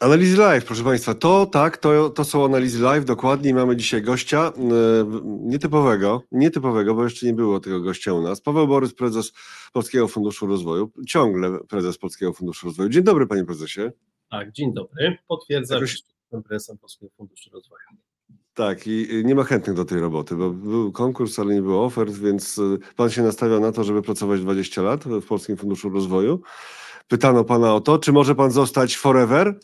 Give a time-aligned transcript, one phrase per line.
[0.00, 1.14] Analizy live, proszę Państwa.
[1.14, 3.54] To tak, to, to są analizy live, dokładnie.
[3.54, 8.40] Mamy dzisiaj gościa yy, nietypowego, nietypowego, bo jeszcze nie było tego gościa u nas.
[8.40, 9.32] Paweł Borys, prezes
[9.72, 12.88] Polskiego Funduszu Rozwoju, ciągle prezes Polskiego Funduszu Rozwoju.
[12.88, 13.80] Dzień dobry, panie prezesie.
[14.30, 15.18] Tak, dzień dobry.
[15.28, 15.90] Potwierdzam, Jakoś...
[15.90, 17.82] że jestem prezesem Polskiego Funduszu Rozwoju.
[18.54, 22.12] Tak, i nie ma chętnych do tej roboty, bo był konkurs, ale nie było ofert,
[22.12, 26.40] więc y, pan się nastawiał na to, żeby pracować 20 lat w Polskim Funduszu Rozwoju.
[27.08, 29.58] Pytano pana o to, czy może pan zostać forever?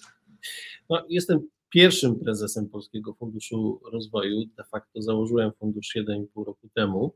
[0.90, 4.45] No, jestem pierwszym prezesem Polskiego Funduszu Rozwoju.
[4.56, 7.14] De facto założyłem fundusz 7,5 roku temu.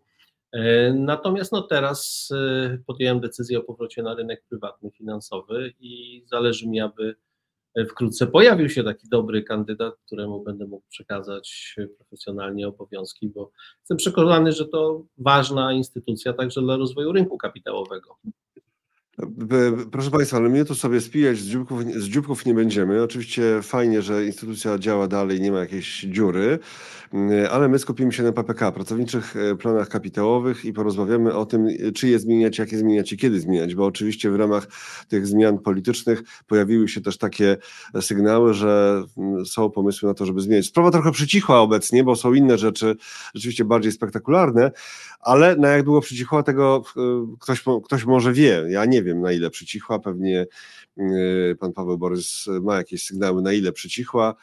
[0.52, 6.68] E, natomiast no teraz e, podjąłem decyzję o powrocie na rynek prywatny, finansowy i zależy
[6.68, 7.16] mi, aby
[7.88, 14.52] wkrótce pojawił się taki dobry kandydat, któremu będę mógł przekazać profesjonalnie obowiązki, bo jestem przekonany,
[14.52, 18.16] że to ważna instytucja także dla rozwoju rynku kapitałowego.
[19.90, 23.02] Proszę Państwa, ale mnie tu sobie spijać z dzióbków, z dzióbków nie będziemy.
[23.02, 26.58] Oczywiście fajnie, że instytucja działa dalej, nie ma jakiejś dziury,
[27.50, 32.08] ale my skupimy się na PPK, pracowniczych e, planach kapitałowych i porozmawiamy o tym, czy
[32.08, 34.66] je zmieniać, jak je zmieniać i kiedy zmieniać, bo oczywiście w ramach
[35.08, 37.56] tych zmian politycznych pojawiły się też takie
[38.00, 40.66] sygnały, że mm, są pomysły na to, żeby zmieniać.
[40.66, 42.96] Sprawa trochę przycichła obecnie, bo są inne rzeczy
[43.34, 44.70] rzeczywiście bardziej spektakularne,
[45.20, 47.00] ale na jak długo przycichła, tego e,
[47.40, 48.64] ktoś, ktoś może wie.
[48.68, 49.98] Ja nie wiem, na ile przycichła.
[49.98, 50.46] Pewnie
[50.98, 51.04] e,
[51.54, 54.34] pan Paweł Borys ma jakieś sygnały, na ile przycichła.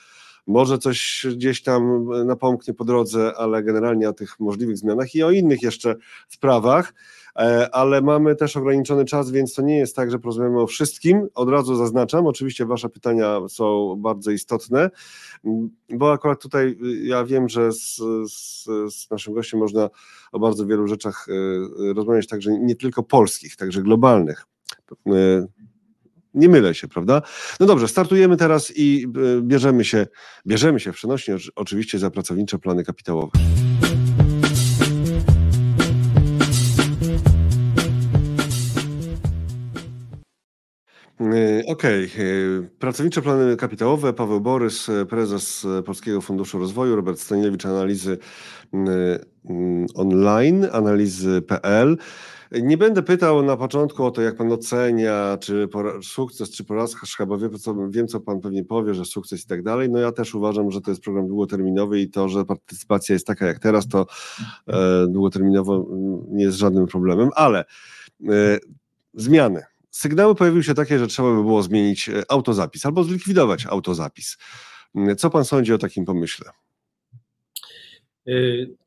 [0.47, 5.31] Może coś gdzieś tam napomknie po drodze, ale generalnie o tych możliwych zmianach i o
[5.31, 5.95] innych jeszcze
[6.27, 6.93] sprawach.
[7.37, 11.27] E, ale mamy też ograniczony czas, więc to nie jest tak, że porozmawiamy o wszystkim.
[11.33, 14.89] Od razu zaznaczam, oczywiście Wasze pytania są bardzo istotne,
[15.89, 17.95] bo akurat tutaj y, ja wiem, że z,
[18.31, 19.89] z, z naszym gościem można
[20.31, 24.45] o bardzo wielu rzeczach y, rozmawiać, także nie tylko polskich, także globalnych.
[25.13, 25.47] Y,
[26.33, 27.21] nie mylę się, prawda?
[27.59, 29.07] No dobrze, startujemy teraz i
[29.41, 30.07] bierzemy się,
[30.47, 33.31] bierzemy się w przenośnie oczywiście za pracownicze plany kapitałowe.
[41.67, 42.05] Okej.
[42.05, 42.69] Okay.
[42.79, 44.13] Pracownicze plany kapitałowe.
[44.13, 48.17] Paweł Borys, e, prezes Polskiego Funduszu Rozwoju, Robert Stanielewicz, analizy
[49.95, 51.97] online, analizy.pl.
[52.51, 55.67] Nie będę pytał na początku o to, jak pan ocenia, czy
[56.03, 59.63] sukces, czy porażka, bo wiem co, wiem, co pan pewnie powie, że sukces i tak
[59.63, 59.89] dalej.
[59.89, 63.45] No ja też uważam, że to jest program długoterminowy i to, że partycypacja jest taka
[63.45, 64.05] jak teraz, to
[64.67, 65.85] e, długoterminowo
[66.29, 67.65] nie jest żadnym problemem, ale
[68.29, 68.57] e,
[69.13, 74.37] zmiany sygnały pojawiły się takie, że trzeba by było zmienić e, autozapis albo zlikwidować autozapis.
[74.95, 76.51] Mm, co pan sądzi o takim pomyśle?
[78.27, 78.31] E,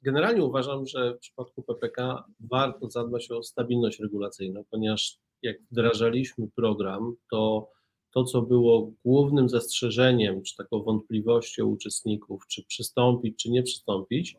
[0.02, 7.14] generalnie uważam, że w przypadku PPK warto zadbać o stabilność regulacyjną, ponieważ jak wdrażaliśmy program,
[7.30, 7.70] to
[8.14, 14.36] to, co było głównym zastrzeżeniem, czy taką wątpliwością uczestników, czy przystąpić, czy nie przystąpić,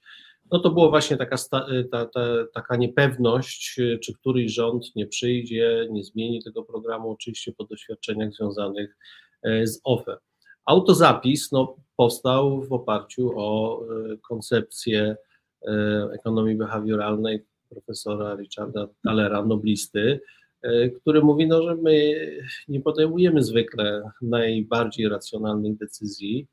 [0.52, 1.36] no to była właśnie taka,
[1.72, 2.22] y, ta, ta,
[2.54, 8.34] taka niepewność, y, czy któryś rząd nie przyjdzie, nie zmieni tego programu, oczywiście po doświadczeniach
[8.34, 8.98] związanych
[9.48, 10.18] y, z OFE.
[10.66, 13.82] Autozapis no, powstał w oparciu o
[14.30, 15.16] koncepcję
[16.14, 20.20] ekonomii behawioralnej profesora Richarda Thalera, noblisty,
[21.02, 22.14] który mówi, no, że my
[22.68, 26.48] nie podejmujemy zwykle najbardziej racjonalnych decyzji,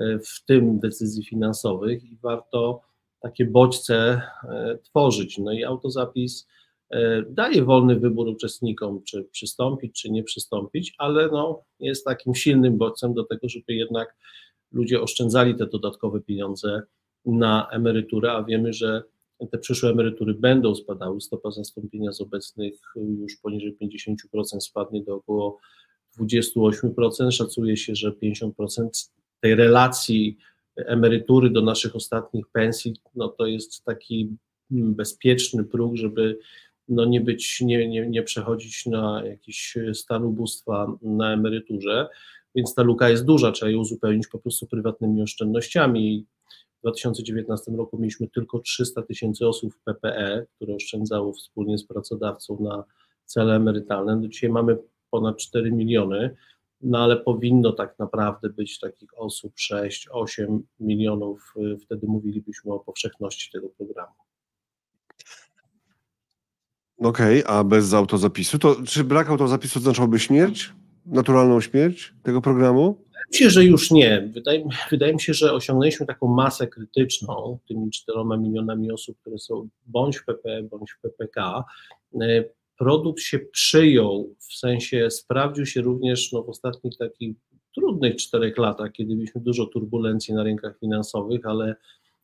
[0.00, 2.82] w tym decyzji finansowych i warto
[3.20, 5.38] takie bodźce e, tworzyć.
[5.38, 6.48] No i autozapis
[6.90, 12.78] e, daje wolny wybór uczestnikom, czy przystąpić, czy nie przystąpić, ale no, jest takim silnym
[12.78, 14.16] bodźcem do tego, żeby jednak
[14.72, 16.82] ludzie oszczędzali te dodatkowe pieniądze
[17.26, 19.02] na emeryturę, a wiemy, że
[19.50, 25.58] te przyszłe emerytury będą spadały, stopa zastąpienia z obecnych już poniżej 50% spadnie do około
[26.20, 27.30] 28%.
[27.30, 28.88] Szacuje się, że 50%
[29.40, 30.38] tej relacji
[30.86, 34.36] emerytury do naszych ostatnich pensji, no to jest taki
[34.70, 36.38] bezpieczny próg, żeby
[36.88, 42.08] no nie być, nie, nie, nie przechodzić na jakiś stan ubóstwa na emeryturze,
[42.54, 46.26] więc ta luka jest duża, trzeba ją uzupełnić po prostu prywatnymi oszczędnościami.
[46.78, 52.58] W 2019 roku mieliśmy tylko 300 tysięcy osób w PPE, które oszczędzało wspólnie z pracodawcą
[52.60, 52.84] na
[53.24, 54.12] cele emerytalne.
[54.12, 54.76] Do no dzisiaj mamy
[55.10, 56.36] ponad 4 miliony
[56.80, 61.54] no ale powinno tak naprawdę być takich osób 6-8 milionów.
[61.56, 64.14] Y, wtedy mówilibyśmy o powszechności tego programu.
[66.98, 68.58] Okej, okay, a bez autozapisu?
[68.58, 70.72] To czy brak autozapisu oznaczałby śmierć?
[71.06, 73.04] Naturalną śmierć tego programu?
[73.04, 74.30] Wydaje mi się, że już nie.
[74.34, 79.68] Wydaje, wydaje mi się, że osiągnęliśmy taką masę krytyczną tymi 4 milionami osób, które są
[79.86, 81.64] bądź w PP, bądź w PPK.
[82.80, 87.36] Y, produkt się przyjął, w sensie sprawdził się również no, w ostatnich takich
[87.74, 91.76] trudnych czterech latach, kiedy mieliśmy dużo turbulencji na rynkach finansowych, ale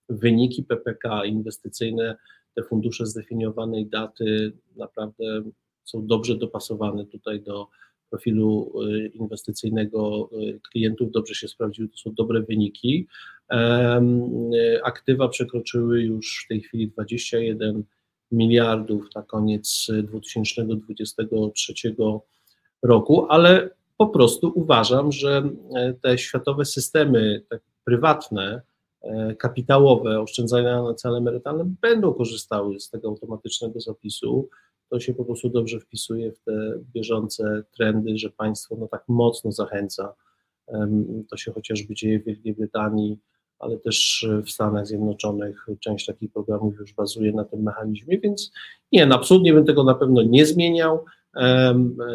[0.09, 2.17] wyniki PPK inwestycyjne,
[2.55, 5.43] te fundusze zdefiniowanej daty naprawdę
[5.85, 7.69] są dobrze dopasowane tutaj do
[8.11, 13.07] profilu y, inwestycyjnego y, klientów, dobrze się sprawdziły, to są dobre wyniki.
[14.85, 17.85] Aktywa przekroczyły już w tej chwili 21
[18.33, 21.75] miliardów na koniec 2023
[22.83, 28.63] roku, ale po prostu uważam, że e, te światowe systemy tak prywatne,
[29.03, 34.49] e, kapitałowe, oszczędzania na cele emerytalne będą korzystały z tego automatycznego zapisu.
[34.91, 39.53] To się po prostu dobrze wpisuje w te bieżące trendy, że państwo no tak mocno
[39.53, 40.15] zachęca.
[41.31, 43.19] To się chociażby dzieje w Wielkiej Brytanii,
[43.59, 48.53] ale też w Stanach Zjednoczonych część takich programów już bazuje na tym mechanizmie, więc
[48.93, 51.05] nie, no absolutnie bym tego na pewno nie zmieniał.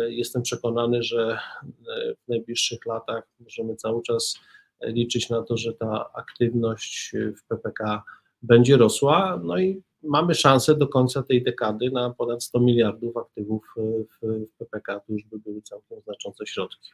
[0.07, 4.39] Jestem przekonany, że e, w najbliższych latach możemy cały czas
[4.83, 8.03] liczyć na to, że ta aktywność w PPK
[8.41, 13.65] będzie rosła, no i mamy szansę do końca tej dekady na ponad 100 miliardów aktywów
[14.21, 16.91] w, PPK, to już by były całkiem znaczące środki.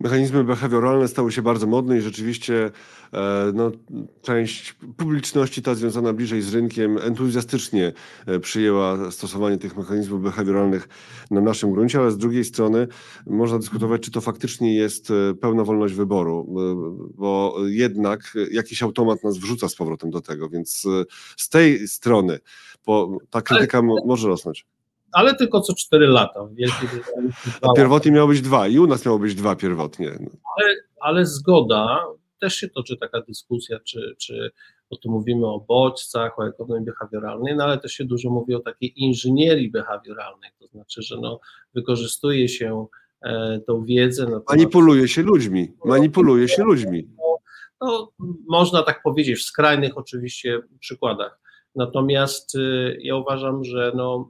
[0.00, 2.70] Mechanizmy behawioralne stały się bardzo modne i rzeczywiście
[3.12, 3.70] e, no,
[4.22, 7.92] część publiczności, ta związana bliżej z rynkiem, entuzjastycznie
[8.26, 10.88] e, przyjęła stosowanie tych mechanizmów behawioralnych
[11.30, 12.88] na naszym gruncie, ale z drugiej strony
[13.26, 16.54] można dyskutować, czy to faktycznie jest e, pełna wolność wyboru,
[17.14, 20.86] bo jednak jakiś automat nas wrzuca z powrotem do tego, więc
[21.36, 22.38] z tej strony
[23.30, 24.66] ta krytyka ale, może rosnąć
[25.12, 26.44] ale tylko co 4 lata.
[26.44, 26.88] W Wielkiej
[27.62, 30.08] A pierwotnie miało być dwa i u nas miało być dwa pierwotnie.
[30.08, 32.04] Ale, ale zgoda,
[32.40, 34.50] też się toczy taka dyskusja, czy, czy
[34.90, 38.60] bo tu mówimy o bodźcach, o ekonomii behawioralnej, no ale też się dużo mówi o
[38.60, 41.40] takiej inżynierii behawioralnej, to znaczy, że no,
[41.74, 42.86] wykorzystuje się
[43.22, 44.26] e, tą wiedzę.
[44.26, 47.08] Na manipuluje się ludźmi, manipuluje się ludźmi.
[47.18, 47.38] No,
[47.80, 48.12] no,
[48.48, 51.40] można tak powiedzieć, w skrajnych oczywiście przykładach.
[51.74, 54.28] Natomiast y, ja uważam, że no,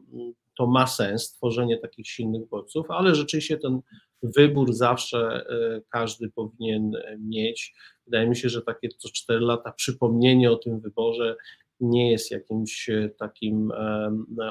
[0.59, 3.81] to ma sens, tworzenie takich silnych bodźców, ale rzeczywiście ten
[4.23, 7.75] wybór zawsze e, każdy powinien mieć.
[8.07, 11.37] Wydaje mi się, że takie co 4 lata przypomnienie o tym wyborze
[11.81, 13.73] nie jest jakimś e, takim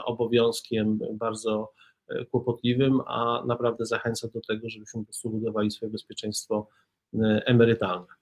[0.05, 1.73] obowiązkiem bardzo
[2.09, 6.67] e, kłopotliwym, a naprawdę zachęca do tego, żebyśmy po prostu budowali swoje bezpieczeństwo
[7.45, 8.20] emerytalne.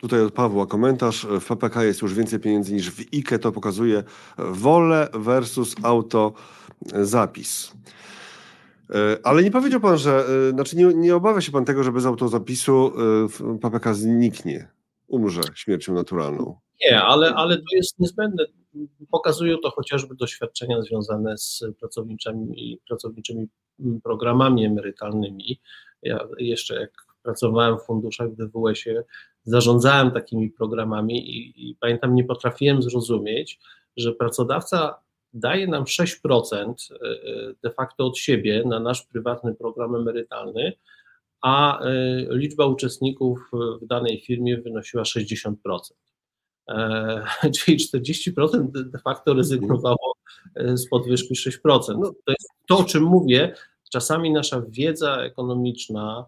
[0.00, 1.26] Tutaj od Pawła komentarz.
[1.40, 3.38] W PPK jest już więcej pieniędzy niż w IKE.
[3.38, 4.02] To pokazuje
[4.38, 6.32] wolę versus auto
[7.02, 7.72] zapis.
[8.94, 11.92] E, ale nie powiedział pan, że, e, znaczy nie, nie obawia się pan tego, że
[11.92, 12.92] bez autozapisu
[13.54, 14.68] e, PPK zniknie,
[15.08, 16.58] umrze śmiercią naturalną.
[16.84, 18.44] Nie, ale, ale to jest niezbędne.
[19.10, 23.48] Pokazują to chociażby doświadczenia związane z pracowniczymi, pracowniczymi
[24.02, 25.60] programami emerytalnymi.
[26.02, 26.90] Ja jeszcze jak
[27.22, 29.04] pracowałem w funduszach w DWS-ie,
[29.50, 33.58] zarządzałem takimi programami i, i pamiętam, nie potrafiłem zrozumieć,
[33.96, 34.94] że pracodawca
[35.32, 36.14] daje nam 6%
[36.92, 40.72] e, e, de facto od siebie na nasz prywatny program emerytalny,
[41.42, 41.90] a e,
[42.30, 43.50] liczba uczestników
[43.82, 45.54] w danej firmie wynosiła 60%.
[47.58, 50.14] Czyli 40% de facto rezygnowało
[50.56, 51.58] z podwyżki 6%.
[51.88, 53.54] No, to jest to, o czym mówię.
[53.92, 56.26] Czasami nasza wiedza ekonomiczna,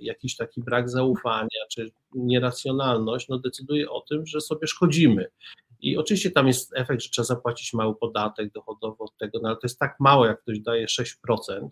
[0.00, 5.26] jakiś taki brak zaufania czy nieracjonalność no decyduje o tym, że sobie szkodzimy.
[5.80, 9.56] I oczywiście tam jest efekt, że trzeba zapłacić mały podatek dochodowy od tego, no ale
[9.56, 11.68] to jest tak mało, jak ktoś daje 6%,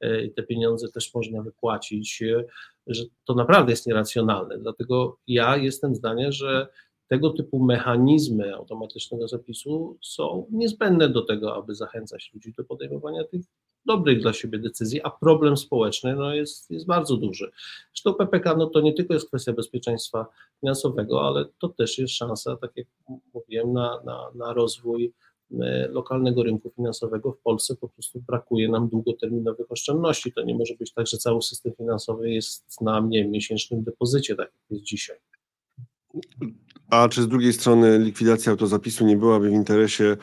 [0.00, 2.44] e, i te pieniądze też można wypłacić, e,
[2.86, 4.58] że to naprawdę jest nieracjonalne.
[4.58, 6.68] Dlatego ja jestem zdania, że
[7.08, 13.42] tego typu mechanizmy automatycznego zapisu są niezbędne do tego, aby zachęcać ludzi do podejmowania tych
[13.88, 17.50] dobrych dla siebie decyzji, a problem społeczny no, jest, jest bardzo duży.
[17.94, 20.26] Zresztą PPK no, to nie tylko jest kwestia bezpieczeństwa
[20.60, 22.86] finansowego, ale to też jest szansa, tak jak
[23.34, 25.12] mówiłem, na, na, na rozwój
[25.60, 30.32] e, lokalnego rynku finansowego w Polsce po prostu brakuje nam długoterminowych oszczędności.
[30.32, 34.46] To nie może być tak, że cały system finansowy jest na mnie miesięcznym depozycie, tak
[34.46, 35.16] jak jest dzisiaj.
[36.90, 40.16] A czy z drugiej strony likwidacja autozapisu nie byłaby w interesie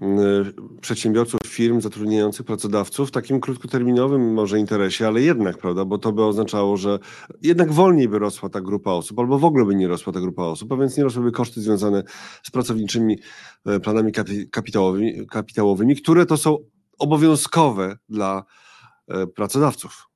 [0.00, 6.12] mm, przedsiębiorców, firm zatrudniających pracodawców w takim krótkoterminowym może interesie, ale jednak, prawda, bo to
[6.12, 6.98] by oznaczało, że
[7.42, 10.42] jednak wolniej by rosła ta grupa osób, albo w ogóle by nie rosła ta grupa
[10.42, 12.02] osób, a więc nie rosłyby koszty związane
[12.42, 13.18] z pracowniczymi
[13.66, 14.12] e, planami
[14.50, 16.58] kapitałowymi, kapitałowymi które to są
[16.98, 18.44] obowiązkowe dla
[19.08, 20.08] e, pracodawców.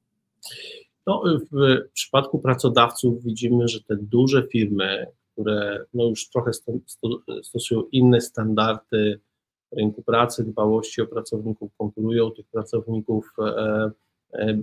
[1.06, 6.50] No, w przypadku pracodawców widzimy, że te duże firmy, które no już trochę
[7.42, 9.20] stosują inne standardy
[9.76, 13.90] rynku pracy, dbałości o pracowników, konkurują tych pracowników, e,
[14.34, 14.62] e,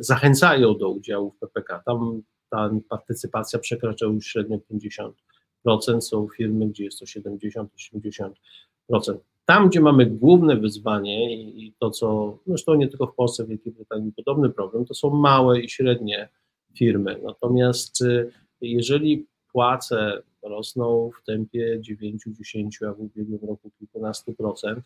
[0.00, 1.82] zachęcają do udziału w PPK.
[1.86, 8.30] Tam ta partycypacja przekracza już średnio 50%, są firmy, gdzie jest to 70-80%.
[9.44, 13.72] Tam, gdzie mamy główne wyzwanie i to, co zresztą nie tylko w Polsce, w Wielkiej
[13.72, 16.28] Brytanii podobny problem, to są małe i średnie
[16.74, 17.20] firmy.
[17.22, 18.30] Natomiast y,
[18.60, 24.84] jeżeli płace rosną w tempie 9, 10, a w ubiegłym roku kilkunastu procent,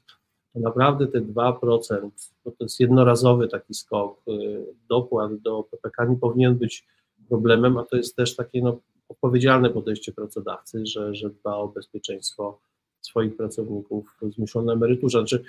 [0.53, 2.11] to naprawdę te 2%,
[2.45, 6.87] to, to jest jednorazowy taki skok, y, dopłat do PPK nie powinien być
[7.29, 12.61] problemem, a to jest też takie no, odpowiedzialne podejście pracodawcy, że, że dba o bezpieczeństwo
[13.01, 15.19] swoich pracowników z myślą na emeryturze.
[15.19, 15.45] Znaczy,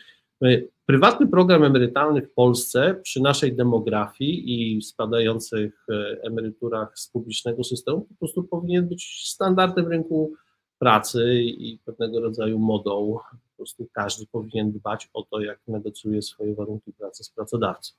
[0.86, 8.02] prywatny program emerytalny w Polsce przy naszej demografii i spadających e, emeryturach z publicznego systemu
[8.02, 10.34] po prostu powinien być standardem rynku
[10.80, 13.18] pracy i pewnego rodzaju modą.
[13.32, 17.94] Po prostu każdy powinien dbać o to, jak negocjuje swoje warunki pracy z pracodawcą.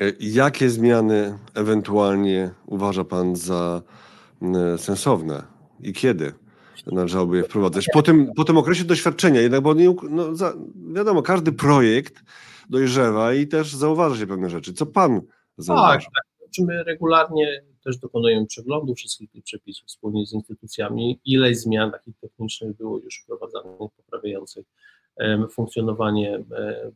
[0.00, 3.82] E, jakie zmiany ewentualnie uważa Pan za
[4.76, 5.42] sensowne
[5.80, 6.32] i kiedy?
[6.86, 7.86] Należałoby je wprowadzać.
[7.92, 10.54] Po tym, po tym okresie doświadczenia, jednak, bo nie, no, za,
[10.92, 12.22] wiadomo, każdy projekt
[12.70, 14.72] dojrzewa i też zauważa się pewne rzeczy.
[14.72, 15.20] Co pan
[15.58, 15.98] zauważa?
[15.98, 16.66] Tak, tak.
[16.66, 21.20] My regularnie też dokonujemy przeglądu wszystkich tych przepisów wspólnie z instytucjami.
[21.24, 24.66] Ileś zmian takich technicznych było już wprowadzanych, poprawiających
[25.50, 26.44] funkcjonowanie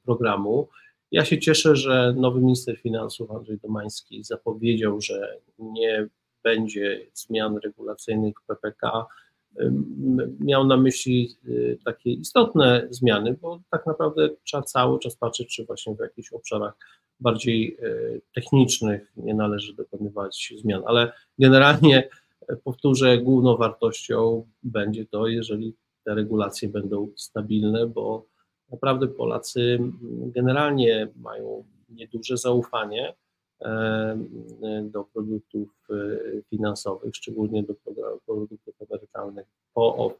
[0.05, 0.69] programu.
[1.11, 6.09] Ja się cieszę, że nowy minister finansów Andrzej Domański zapowiedział, że nie
[6.43, 9.07] będzie zmian regulacyjnych PPK
[10.41, 15.65] miał na myśli y, takie istotne zmiany, bo tak naprawdę trzeba cały czas patrzeć, czy
[15.65, 16.75] właśnie w jakichś obszarach
[17.21, 22.09] bardziej y, technicznych nie należy dokonywać zmian, ale generalnie
[22.49, 28.27] e, powtórzę, główną wartością będzie to, jeżeli te regulacje będą stabilne, bo
[28.71, 29.79] naprawdę Polacy
[30.35, 33.15] generalnie mają nieduże zaufanie
[34.83, 35.95] do produktów e,
[36.51, 37.75] finansowych, szczególnie do
[38.27, 40.15] produktów emerytalnych po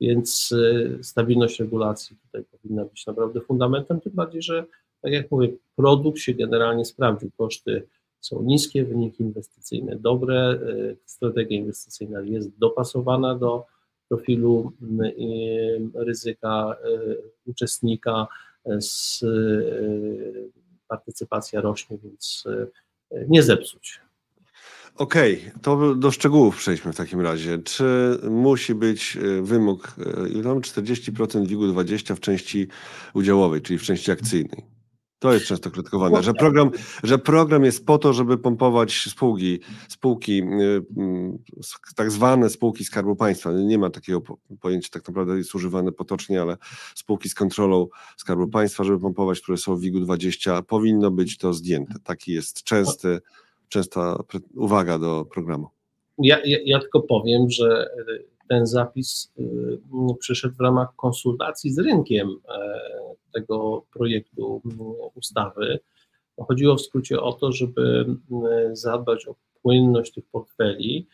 [0.00, 0.54] więc
[0.98, 4.64] e, stabilność regulacji tutaj powinna być naprawdę fundamentem, tym bardziej, że
[5.02, 7.86] tak jak mówię, produkt się generalnie sprawdził, koszty
[8.20, 10.58] są niskie, wyniki inwestycyjne dobre, e,
[11.04, 13.66] strategia inwestycyjna jest dopasowana do
[14.08, 14.72] profilu
[15.94, 16.76] ryzyka
[17.46, 18.26] uczestnika
[18.80, 19.24] z
[20.92, 24.00] partycypacja rośnie, więc e, nie zepsuć.
[24.96, 27.58] Okej, okay, to do szczegółów przejdźmy w takim razie.
[27.58, 32.68] Czy musi być e, wymóg, e, ile tam 40% WIG-u20 w części
[33.14, 34.62] udziałowej, czyli w części akcyjnej?
[35.22, 36.70] To jest często krytykowane, że program,
[37.02, 41.38] że program jest po to, żeby pompować spółki, spółki, y, mm,
[41.96, 43.52] tak zwane spółki Skarbu Państwa.
[43.52, 44.22] Nie ma takiego
[44.60, 46.56] pojęcia, tak naprawdę jest używane potocznie, ale
[46.94, 51.94] spółki z kontrolą Skarbu Państwa, żeby pompować, które są w WIG-20, powinno być to zdjęte.
[52.04, 53.18] Taki jest częsty,
[53.68, 54.22] częsta
[54.54, 55.68] uwaga do programu.
[56.18, 57.88] Ja, ja, ja tylko powiem, że
[58.52, 59.78] ten zapis y,
[60.18, 62.58] przyszedł w ramach konsultacji z rynkiem e,
[63.32, 64.62] tego projektu
[65.14, 65.78] ustawy.
[66.48, 68.06] Chodziło w skrócie o to, żeby
[68.72, 71.06] zadbać o płynność tych portfeli.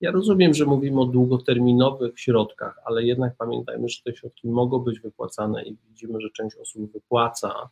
[0.00, 5.00] Ja rozumiem, że mówimy o długoterminowych środkach, ale jednak pamiętajmy, że te środki mogą być
[5.00, 7.68] wypłacane i widzimy, że część osób wypłaca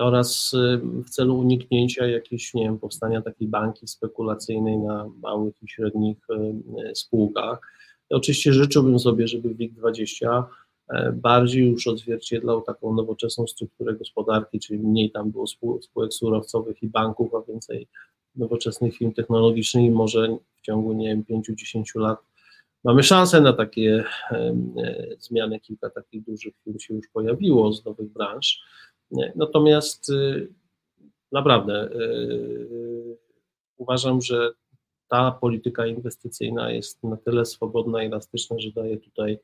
[0.00, 5.68] oraz y, w celu uniknięcia jakiejś, nie wiem, powstania takiej banki spekulacyjnej na małych i
[5.68, 7.77] średnich y, spółkach
[8.10, 10.42] oczywiście życzyłbym sobie, żeby WIG20
[10.88, 15.46] e, bardziej już odzwierciedlał taką nowoczesną strukturę gospodarki, czyli mniej tam było
[15.82, 17.86] spółek surowcowych i banków, a więcej
[18.36, 22.18] nowoczesnych firm technologicznych i może w ciągu, nie wiem, 5-10 lat
[22.84, 24.54] mamy szansę na takie e,
[25.18, 25.60] zmiany.
[25.60, 28.62] Kilka takich dużych firm się już pojawiło z nowych branż.
[29.36, 30.48] Natomiast y,
[31.32, 31.90] naprawdę
[33.76, 34.50] uważam, że
[35.08, 39.38] ta polityka inwestycyjna jest na tyle swobodna i elastyczna, że daje tutaj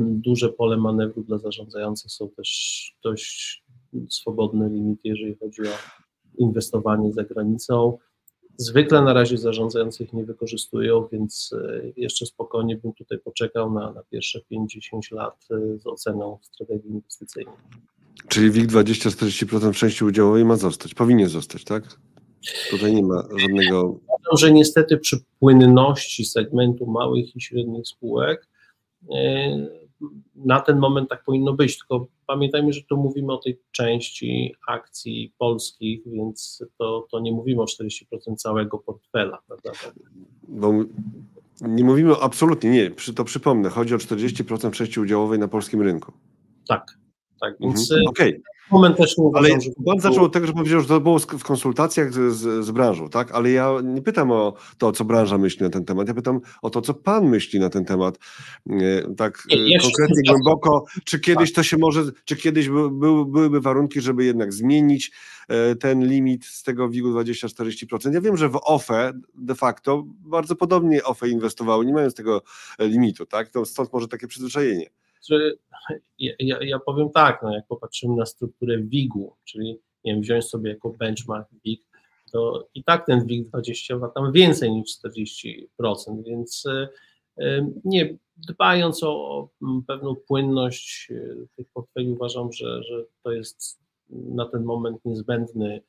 [0.00, 2.12] duże pole manewru dla zarządzających.
[2.12, 3.64] Są też dość
[4.08, 5.76] swobodne limity, jeżeli chodzi o
[6.38, 7.98] inwestowanie za granicą.
[8.56, 14.02] Zwykle na razie zarządzających nie wykorzystują, więc e, jeszcze spokojnie bym tutaj poczekał na, na
[14.02, 17.54] pierwsze 5-10 lat e, z oceną strategii inwestycyjnej.
[18.28, 21.98] Czyli WIG 20-40% części udziałowej ma zostać, powinien zostać, tak?
[22.70, 24.00] Tutaj nie ma żadnego.
[24.38, 28.48] Że niestety przy płynności segmentu małych i średnich spółek
[29.14, 29.68] e,
[30.36, 35.32] na ten moment tak powinno być, tylko pamiętajmy, że tu mówimy o tej części akcji
[35.38, 39.38] polskich, więc to, to nie mówimy o 40% całego portfela.
[39.46, 39.70] Prawda?
[40.48, 40.72] Bo
[41.60, 46.12] Nie mówimy absolutnie, nie, to przypomnę, chodzi o 40% części udziałowej na polskim rynku.
[46.68, 46.98] Tak,
[47.40, 48.08] tak, więc mhm.
[48.08, 48.40] okay.
[48.70, 49.70] Moment też nie uważam, Ale że...
[49.86, 53.08] Pan zaczął od tego, że powiedział, że to było w konsultacjach z, z, z, branżą,
[53.08, 53.32] tak?
[53.32, 56.70] Ale ja nie pytam o to, co branża myśli na ten temat, ja pytam o
[56.70, 58.18] to, co pan myśli na ten temat,
[59.16, 61.56] tak ja konkretnie, głęboko, czy kiedyś tak.
[61.56, 65.12] to się może, czy kiedyś by, by, byłyby warunki, żeby jednak zmienić
[65.48, 68.14] e, ten limit z tego WIG-u 20-40%.
[68.14, 72.42] Ja wiem, że w OFE de facto bardzo podobnie OFE inwestowały, nie mając tego
[72.78, 73.50] limitu, tak?
[73.50, 74.90] To stąd może takie przyzwyczajenie
[75.26, 75.52] że
[76.18, 80.70] ja, ja powiem tak, no jak popatrzymy na strukturę WIG-u, czyli nie wiem, wziąć sobie
[80.70, 81.82] jako benchmark WIG,
[82.32, 86.64] to i tak ten WIG 20 ma tam więcej niż 40%, więc
[87.38, 89.48] e, nie dbając o
[89.86, 95.82] pewną płynność e, tych portfeli, uważam, że, że to jest na ten moment niezbędny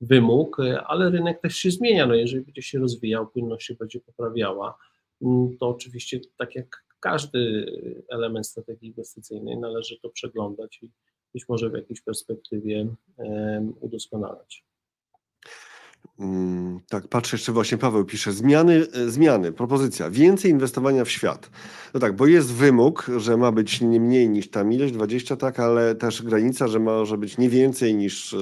[0.00, 2.06] wymóg, e, ale rynek też się zmienia.
[2.06, 4.78] No jeżeli będzie się rozwijał, płynność się będzie poprawiała,
[5.60, 7.66] to oczywiście tak jak każdy
[8.10, 10.90] element strategii inwestycyjnej należy to przeglądać i
[11.34, 12.86] być może w jakiejś perspektywie
[13.80, 14.64] udoskonalać.
[16.18, 21.50] Mm, tak, patrzę jeszcze właśnie, Paweł pisze, zmiany, e, zmiany, propozycja, więcej inwestowania w świat.
[21.94, 25.60] No tak, bo jest wymóg, że ma być nie mniej niż tam ileś, 20, tak,
[25.60, 28.36] ale też granica, że może być nie więcej niż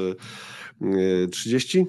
[1.32, 1.86] 30.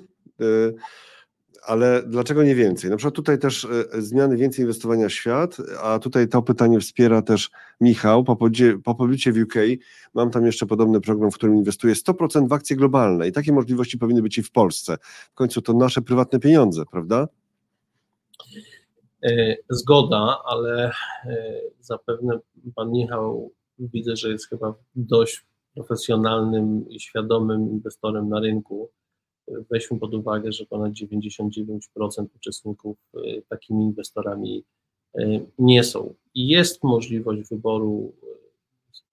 [1.61, 2.89] Ale dlaczego nie więcej?
[2.89, 7.21] Na przykład tutaj też e, zmiany więcej inwestowania w świat, a tutaj to pytanie wspiera
[7.21, 7.49] też
[7.81, 8.23] Michał.
[8.23, 9.53] Po, podzie, po pobycie w UK
[10.13, 13.97] mam tam jeszcze podobny program, w którym inwestuję 100% w akcje globalne i takie możliwości
[13.97, 14.97] powinny być i w Polsce.
[15.31, 17.27] W końcu to nasze prywatne pieniądze, prawda?
[19.23, 20.91] E, zgoda, ale
[21.25, 22.39] e, zapewne
[22.75, 28.89] pan Michał widzę, że jest chyba dość profesjonalnym i świadomym inwestorem na rynku
[29.71, 34.63] weźmy pod uwagę, że ponad 99% uczestników y, takimi inwestorami
[35.19, 36.13] y, nie są.
[36.35, 38.27] Jest możliwość wyboru y,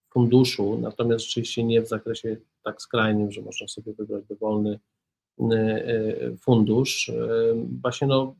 [0.09, 4.79] funduszu, natomiast rzeczywiście nie w zakresie tak skrajnym, że można sobie wybrać dowolny
[6.41, 7.11] fundusz.
[7.81, 8.35] Właśnie no,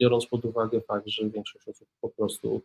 [0.00, 2.62] biorąc pod uwagę fakt, że większość osób po prostu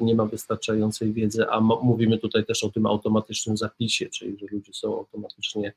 [0.00, 4.72] nie ma wystarczającej wiedzy, a mówimy tutaj też o tym automatycznym zapisie, czyli że ludzie
[4.72, 5.72] są automatycznie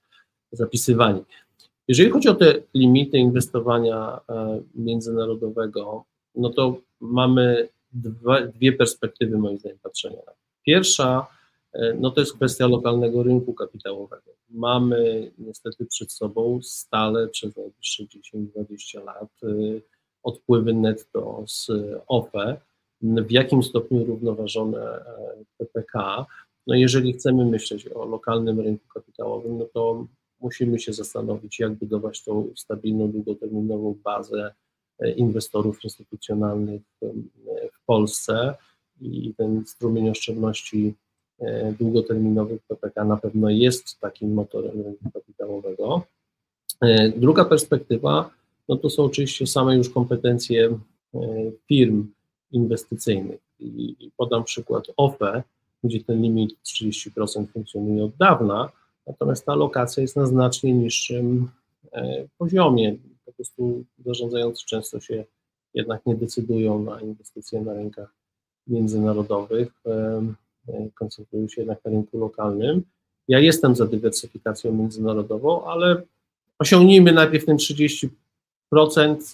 [0.53, 1.21] zapisywani.
[1.87, 6.03] Jeżeli chodzi o te limity inwestowania e, międzynarodowego,
[6.35, 10.21] no to mamy dwa, dwie perspektywy moim zdaniem patrzenia.
[10.65, 11.27] Pierwsza,
[11.73, 14.31] e, no to jest kwestia lokalnego rynku kapitałowego.
[14.49, 19.47] Mamy niestety przed sobą stale przez najbliższe 10-20 lat e,
[20.23, 21.67] odpływy netto z
[22.07, 22.57] OFE,
[23.01, 25.05] w jakim stopniu równoważone
[25.57, 26.25] PPK.
[26.67, 30.07] No jeżeli chcemy myśleć o lokalnym rynku kapitałowym, no to
[30.43, 34.53] musimy się zastanowić, jak budować tą stabilną, długoterminową bazę
[34.99, 36.82] e, inwestorów instytucjonalnych
[37.73, 38.56] w Polsce
[39.01, 40.93] i ten strumień oszczędności
[41.39, 46.01] e, długoterminowych PPK na pewno jest takim motorem rynku kapitałowego.
[46.82, 48.29] E, druga perspektywa,
[48.69, 50.79] no to są oczywiście same już kompetencje
[51.67, 52.08] firm
[52.51, 53.39] inwestycyjnych.
[53.60, 55.43] I podam przykład OFE,
[55.84, 58.71] gdzie ten limit 30% funkcjonuje od dawna,
[59.07, 61.49] Natomiast ta alokacja jest na znacznie niższym
[61.91, 62.95] e, poziomie.
[63.25, 65.25] Po prostu zarządzający często się
[65.73, 68.13] jednak nie decydują na inwestycje na rynkach
[68.67, 70.23] międzynarodowych, e,
[70.67, 72.83] e, koncentrują się jednak na rynku lokalnym.
[73.27, 76.03] Ja jestem za dywersyfikacją międzynarodową, ale
[76.59, 78.09] osiągnijmy najpierw ten 30%,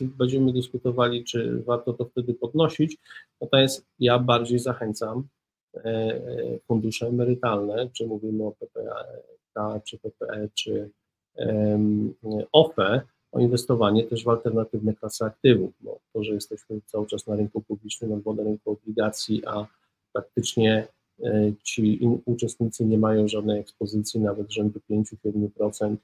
[0.04, 2.98] będziemy dyskutowali, czy warto to wtedy podnosić.
[3.42, 5.28] Natomiast ja bardziej zachęcam
[6.68, 9.06] fundusze emerytalne, czy mówimy o PPA,
[9.84, 10.90] czy PPE, czy
[12.52, 17.36] OFE, o inwestowanie też w alternatywne klasy aktywów, bo to, że jesteśmy cały czas na
[17.36, 19.68] rynku publicznym albo na rynku obligacji, a
[20.14, 20.88] praktycznie
[21.24, 25.96] e, ci uczestnicy nie mają żadnej ekspozycji, nawet rzędu 5-7%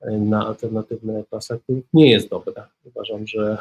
[0.00, 2.68] e, na alternatywne klasy aktywów, nie jest dobra.
[2.84, 3.58] Uważam, że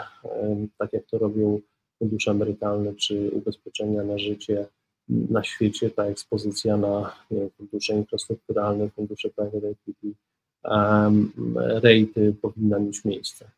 [0.78, 1.60] tak jak to robią
[2.00, 4.66] fundusze emerytalne czy ubezpieczenia na życie,
[5.10, 10.14] na świecie ta ekspozycja na wiem, fundusze infrastrukturalne, fundusze private equity,
[10.64, 11.32] um,
[11.84, 13.52] rejty powinna mieć miejsce.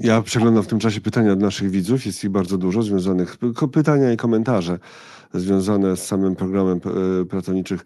[0.00, 3.36] Ja przeglądam w tym czasie pytania od naszych widzów, jest ich bardzo dużo związanych,
[3.72, 4.78] pytania i komentarze
[5.34, 6.80] związane z samym programem
[7.30, 7.84] pracowniczych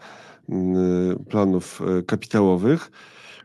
[1.30, 2.90] planów e, kapitałowych.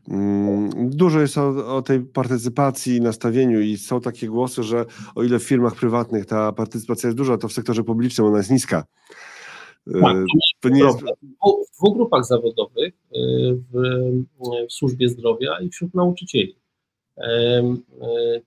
[0.09, 4.85] Mm, dużo jest o, o, tej partycypacji, nastawieniu i są takie głosy, że
[5.15, 8.51] o ile w firmach prywatnych ta partycypacja jest duża, to w sektorze publicznym ona jest
[8.51, 8.83] niska.
[10.01, 10.17] Tak,
[10.59, 10.99] to nie jest...
[10.99, 13.81] W dwóch grupach zawodowych, y, w,
[14.69, 16.61] w służbie zdrowia i wśród nauczycieli.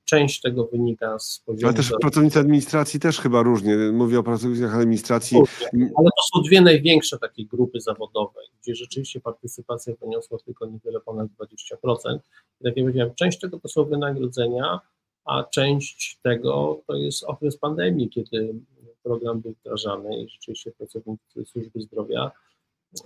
[0.04, 1.66] Część tego wynika z poziomu.
[1.66, 3.76] Ale też pracownicy administracji też chyba różnie.
[3.76, 5.38] Mówię o pracownikach administracji.
[5.72, 11.26] Ale to są dwie największe takie grupy zawodowe, gdzie rzeczywiście partycypacja wyniosła tylko niewiele ponad
[11.26, 12.18] 20%.
[12.60, 14.80] I tak jak powiedziałem, część tego to są wynagrodzenia,
[15.24, 18.54] a część tego to jest okres pandemii, kiedy
[19.02, 22.30] program był wdrażany i rzeczywiście pracownicy służby zdrowia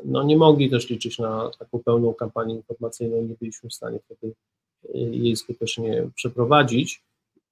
[0.05, 4.35] no nie mogli też liczyć na taką pełną kampanię informacyjną, nie byliśmy w stanie wtedy
[4.95, 7.03] jej skutecznie przeprowadzić.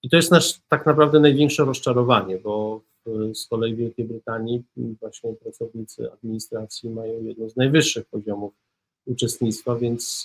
[0.02, 2.80] I to jest nasz tak naprawdę największe rozczarowanie, bo
[3.34, 4.62] z kolei w Wielkiej Brytanii
[5.00, 8.52] właśnie pracownicy administracji mają jedno z najwyższych poziomów
[9.06, 10.24] uczestnictwa, więc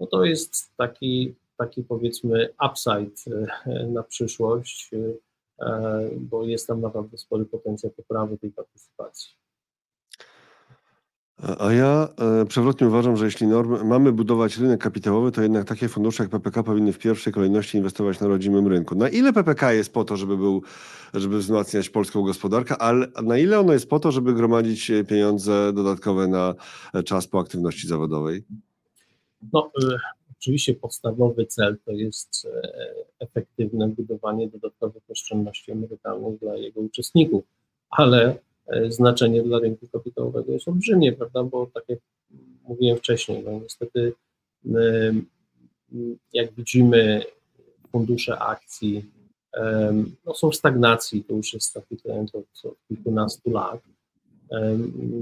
[0.00, 4.90] no to jest taki, taki powiedzmy upside y, na przyszłość,
[6.16, 9.30] bo jest tam naprawdę spory potencjał poprawy tej partycypacji.
[11.58, 12.08] A ja
[12.42, 16.30] e, przewrotnie uważam, że jeśli norm, mamy budować rynek kapitałowy, to jednak takie fundusze jak
[16.30, 18.94] PPK powinny w pierwszej kolejności inwestować na rodzimym rynku.
[18.94, 20.62] Na ile PPK jest po to, żeby, był,
[21.14, 26.28] żeby wzmacniać polską gospodarkę, ale na ile ono jest po to, żeby gromadzić pieniądze dodatkowe
[26.28, 26.54] na
[27.04, 28.44] czas po aktywności zawodowej?
[29.52, 29.72] No,
[30.38, 37.44] oczywiście podstawowy cel to jest e, efektywne budowanie dodatkowych oszczędności emerytalnych dla jego uczestników,
[37.90, 38.38] ale E,
[38.88, 41.98] znaczenie dla rynku kapitałowego jest olbrzymie, prawda, bo tak jak
[42.68, 44.12] mówiłem wcześniej, no niestety
[46.32, 47.24] jak widzimy
[47.92, 49.04] fundusze akcji
[50.24, 53.80] no są w stagnacji, to już jest taki trend od, kilkunastu lat.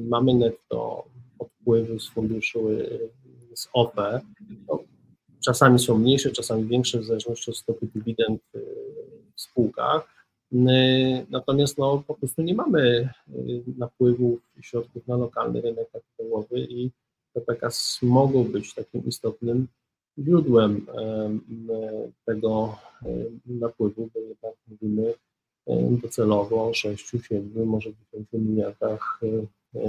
[0.08, 1.04] Mamy netto
[1.38, 2.68] odpływy z funduszu
[3.54, 4.20] z OFE,
[4.68, 4.78] no,
[5.44, 8.42] czasami są mniejsze, czasami większe w zależności od stopy dywidend
[9.34, 10.23] w spółkach,
[11.30, 16.90] natomiast no, po prostu nie mamy yy, napływów środków na lokalny rynek kapitałowy i
[17.32, 19.68] PPKs mogą być takim istotnym
[20.18, 20.86] źródłem
[22.24, 22.78] tego
[23.46, 25.14] napływu, bo jednak mówimy
[26.02, 29.20] docelowo o 6, 7, może 10 miliardach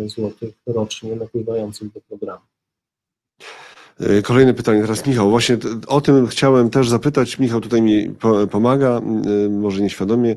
[0.05, 2.45] złotych rocznie napływających do programu.
[4.23, 5.29] Kolejne pytanie teraz Michał.
[5.29, 7.39] Właśnie o tym chciałem też zapytać.
[7.39, 8.15] Michał tutaj mi
[8.51, 9.01] pomaga,
[9.49, 10.35] może nieświadomie.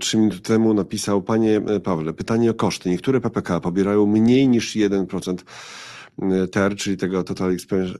[0.00, 2.90] Trzy minuty temu napisał, panie Pawle, pytanie o koszty.
[2.90, 5.36] Niektóre PPK pobierają mniej niż 1%
[6.52, 7.50] TER, czyli tego Total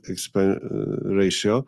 [0.09, 0.59] Expense
[1.05, 1.63] Ratio,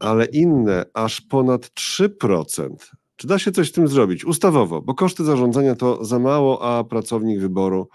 [0.00, 2.68] ale inne aż ponad 3%.
[3.16, 4.24] Czy da się coś z tym zrobić?
[4.24, 7.88] Ustawowo, bo koszty zarządzania to za mało, a pracownik wyboru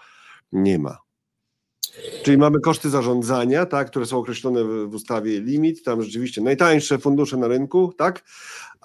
[0.52, 0.98] nie ma.
[2.24, 7.38] Czyli mamy koszty zarządzania, tak, które są określone w, ustawie limit, tam rzeczywiście najtańsze fundusze
[7.38, 8.24] na rynku, tak,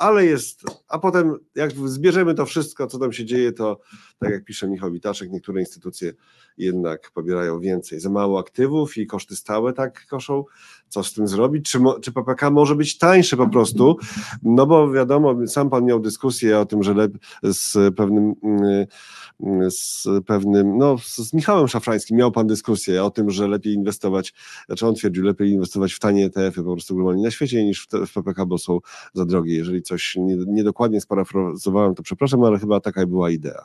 [0.02, 3.80] ale jest, a potem jak zbierzemy to wszystko, co tam się dzieje, to
[4.18, 6.12] tak jak pisze Michał Witaszek, niektóre instytucje
[6.58, 10.44] jednak pobierają więcej, za mało aktywów i koszty stałe tak koszą,
[10.88, 13.96] co z tym zrobić, czy, czy PPK może być tańsze po prostu,
[14.42, 16.94] no bo wiadomo, sam pan miał dyskusję o tym, że
[17.42, 18.34] z pewnym
[19.68, 24.34] z pewnym, no z Michałem Szafrańskim miał pan dyskusję o tym, że lepiej inwestować,
[24.66, 28.12] znaczy on twierdził, lepiej inwestować w tanie ETF-y po prostu globalnie na świecie niż w
[28.12, 28.78] PPK, bo są
[29.14, 29.54] za drogie.
[29.54, 29.91] Jeżeli coś
[30.46, 33.64] niedokładnie nie sparafrazowałem, to przepraszam, ale chyba taka była idea.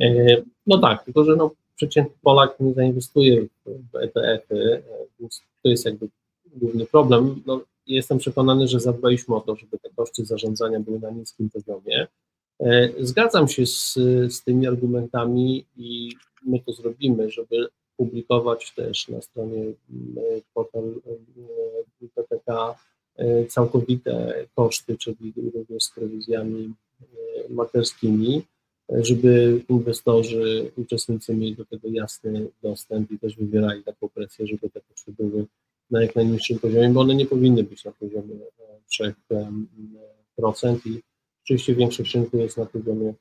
[0.00, 4.82] E, no tak, tylko że no, przeciętny Polak nie zainwestuje w ETF-y,
[5.20, 6.08] więc to jest jakby
[6.56, 7.42] główny problem.
[7.46, 12.06] No, jestem przekonany, że zadbaliśmy o to, żeby te koszty zarządzania były na niskim poziomie.
[12.60, 13.94] E, zgadzam się z,
[14.28, 16.12] z tymi argumentami i
[16.46, 19.64] my to zrobimy, żeby publikować też na stronie
[20.54, 20.94] portal
[22.14, 22.74] PPK
[23.48, 27.04] całkowite koszty, czyli również z prowizjami e,
[27.48, 28.42] maklerskimi,
[28.88, 34.80] żeby inwestorzy, uczestnicy mieli do tego jasny dostęp i też wywierali taką presję, żeby te
[34.80, 35.46] koszty były
[35.90, 38.34] na jak najniższym poziomie, bo one nie powinny być na poziomie
[40.40, 41.02] 3% i
[41.46, 43.14] Oczywiście większość rynku jest na poziomie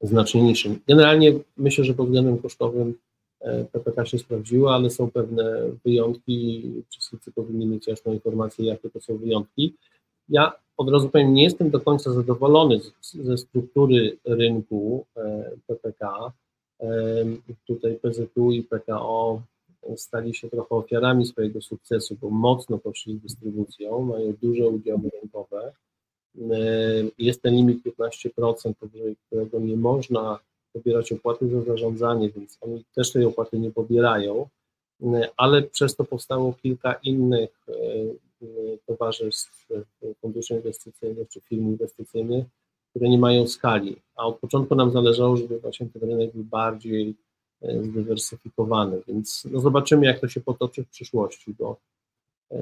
[0.00, 0.80] znacznie niższym.
[0.88, 2.94] Generalnie myślę, że pod względem kosztowym e,
[3.72, 6.70] PPK się sprawdziła, ale są pewne wyjątki.
[6.90, 9.74] Wszyscy powinni mieć jasną informację, jakie to są wyjątki.
[10.28, 12.80] Ja od razu powiem, nie jestem do końca zadowolony
[13.12, 15.06] ze struktury rynku
[15.66, 16.32] PPK.
[16.80, 17.24] E,
[17.66, 19.42] tutaj PZU i PKO
[19.96, 25.72] stali się trochę ofiarami swojego sukcesu, bo mocno poszli dystrybucją, mają duże udziały rynkowe
[26.34, 30.38] Yy, jest ten limit 15%, powyżej którego nie można
[30.74, 34.48] pobierać opłaty za zarządzanie, więc oni też tej opłaty nie pobierają,
[35.00, 39.68] yy, ale przez to powstało kilka innych yy, towarzystw,
[40.20, 42.44] funduszy inwestycyjnych czy firm inwestycyjnych,
[42.90, 47.14] które nie mają skali, a od początku nam zależało, żeby właśnie ten rynek był bardziej
[47.82, 51.76] zdywersyfikowany, więc no zobaczymy, jak to się potoczy w przyszłości, bo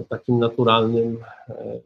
[0.08, 1.18] takim naturalnym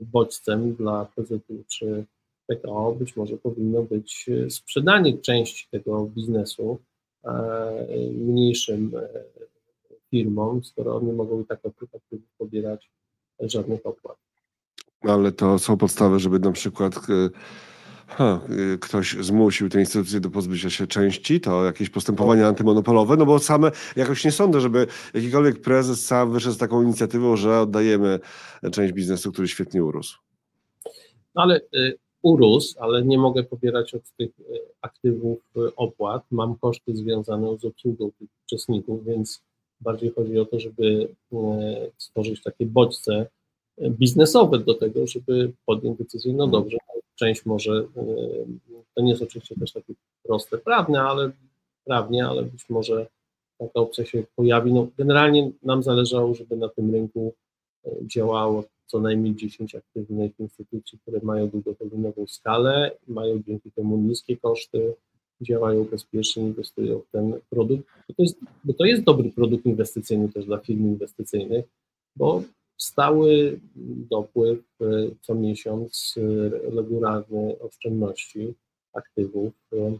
[0.00, 2.04] bodźcem dla PZU czy
[2.46, 6.78] PKO być może powinno być sprzedanie części tego biznesu
[8.12, 8.92] mniejszym
[10.10, 11.72] firmom, skoro one mogą i tak od
[12.38, 12.90] pobierać
[13.40, 14.16] żadnych opłat.
[15.00, 16.94] Ale to są podstawy, żeby na przykład
[18.06, 18.40] ha,
[18.80, 23.70] ktoś zmusił tę instytucję do pozbycia się części, to jakieś postępowania antymonopolowe, no bo same
[23.96, 28.20] jakoś nie sądzę, żeby jakikolwiek prezes sam wyszedł z taką inicjatywą, że oddajemy
[28.72, 30.18] część biznesu, który świetnie urósł.
[31.34, 31.60] No ale
[32.22, 36.24] urósł, ale nie mogę pobierać od tych y, aktywów y, opłat.
[36.30, 39.42] Mam koszty związane z obsługą tych uczestników, więc
[39.80, 41.08] bardziej chodzi o to, żeby
[41.98, 43.26] stworzyć takie bodźce
[43.90, 46.76] biznesowe do tego, żeby podjąć decyzję, no dobrze,
[47.14, 47.86] część może,
[48.94, 51.30] to nie jest oczywiście też takie proste prawne, ale
[51.84, 53.06] prawnie, ale być może
[53.58, 54.72] taka opcja się pojawi.
[54.72, 57.32] No, generalnie nam zależało, żeby na tym rynku
[58.02, 64.94] działało co najmniej 10 aktywnych instytucji, które mają długoterminową skalę, mają dzięki temu niskie koszty,
[65.40, 67.84] działają bezpiecznie, inwestują w ten produkt.
[68.08, 71.64] Bo to, jest, bo to jest dobry produkt inwestycyjny też dla firm inwestycyjnych,
[72.16, 72.42] bo
[72.76, 73.60] stały
[74.10, 74.84] dopływ e,
[75.20, 78.54] co miesiąc e, regularny oszczędności
[78.92, 79.98] aktywów, e,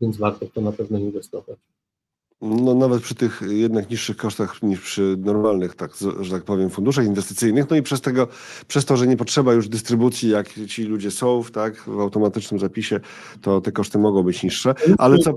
[0.00, 1.58] więc warto w to na pewno inwestować.
[2.40, 7.06] No nawet przy tych jednak niższych kosztach niż przy normalnych, tak, że tak powiem, funduszach
[7.06, 7.70] inwestycyjnych.
[7.70, 8.28] No i przez, tego,
[8.68, 12.60] przez to, że nie potrzeba już dystrybucji, jak ci ludzie są w, tak, w automatycznym
[12.60, 13.00] zapisie,
[13.42, 14.74] to te koszty mogą być niższe.
[14.98, 15.32] Ale co...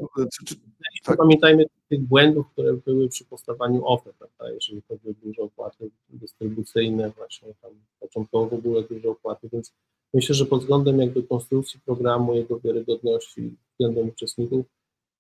[0.48, 0.56] Czy,
[1.04, 1.18] tak?
[1.18, 4.54] Pamiętajmy tych błędów, które były przy postawaniu ofert, prawda?
[4.54, 9.74] jeżeli chodzi o duże opłaty dystrybucyjne, właśnie tam początkowo w ogóle duże opłaty, więc
[10.14, 14.66] myślę, że pod względem jakby konstrukcji programu, jego wiarygodności względem uczestników,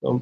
[0.01, 0.19] no,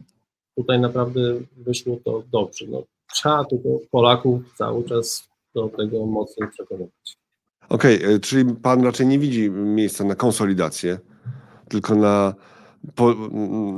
[0.55, 1.21] tutaj naprawdę
[1.57, 2.65] wyszło to dobrze.
[2.69, 2.83] No,
[3.13, 7.17] trzeba tylko Polaków cały czas do tego mocno przekonywać.
[7.69, 10.99] Okej, okay, e, czyli pan raczej nie widzi miejsca na konsolidację,
[11.69, 12.33] tylko na,
[12.95, 13.13] po,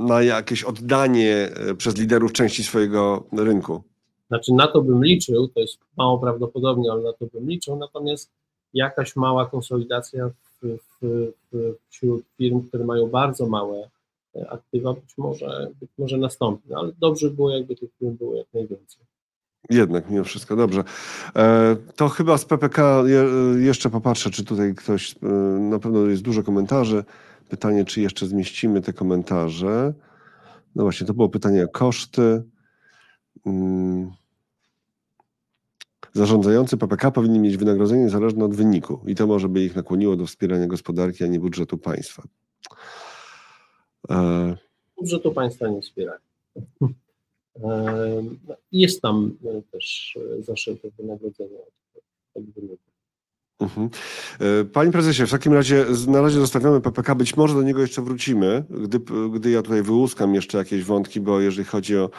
[0.07, 3.83] na jakieś oddanie e, przez liderów części swojego rynku.
[4.27, 8.31] Znaczy na to bym liczył, to jest mało prawdopodobne, ale na to bym liczył, natomiast
[8.73, 13.89] jakaś mała konsolidacja w, w, w, wśród firm, które mają bardzo małe
[14.49, 18.47] aktywa być może, być może nastąpi, no, ale dobrze było, jakby tych firm było jak
[18.53, 19.05] najwięcej.
[19.69, 20.83] Jednak mimo wszystko dobrze.
[21.35, 23.25] E, to chyba z PPK je,
[23.65, 25.27] jeszcze popatrzę, czy tutaj ktoś, e,
[25.59, 27.03] na pewno jest dużo komentarzy.
[27.49, 29.93] Pytanie, czy jeszcze zmieścimy te komentarze.
[30.75, 32.43] No właśnie, to było pytanie o koszty.
[33.43, 34.11] Hmm.
[36.13, 40.25] Zarządzający PPK powinni mieć wynagrodzenie zależne od wyniku i to może by ich nakłoniło do
[40.25, 42.23] wspierania gospodarki, a nie budżetu państwa.
[44.97, 46.17] Budżetu państwa nie wspiera.
[47.63, 48.23] E,
[48.71, 51.57] jest tam e, też e, zaszyte wynagrodzenie
[52.35, 52.43] od.
[53.59, 53.89] Mhm.
[54.73, 58.63] Panie prezesie, w takim razie na razie zostawiamy PPK, być może do niego jeszcze wrócimy,
[58.69, 58.99] gdy,
[59.33, 62.09] gdy ja tutaj wyłuskam jeszcze jakieś wątki, bo jeżeli chodzi o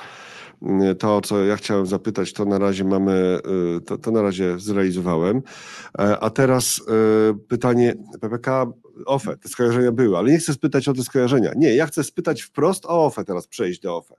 [0.98, 3.38] to, co ja chciałem zapytać, to na razie mamy,
[3.86, 5.42] to, to na razie zrealizowałem.
[6.20, 6.82] A teraz
[7.48, 8.72] pytanie PPK
[9.06, 11.52] OFE, te skojarzenia były, ale nie chcę spytać o te skojarzenia.
[11.56, 14.14] Nie, ja chcę spytać wprost o OFE, teraz przejść do OFE.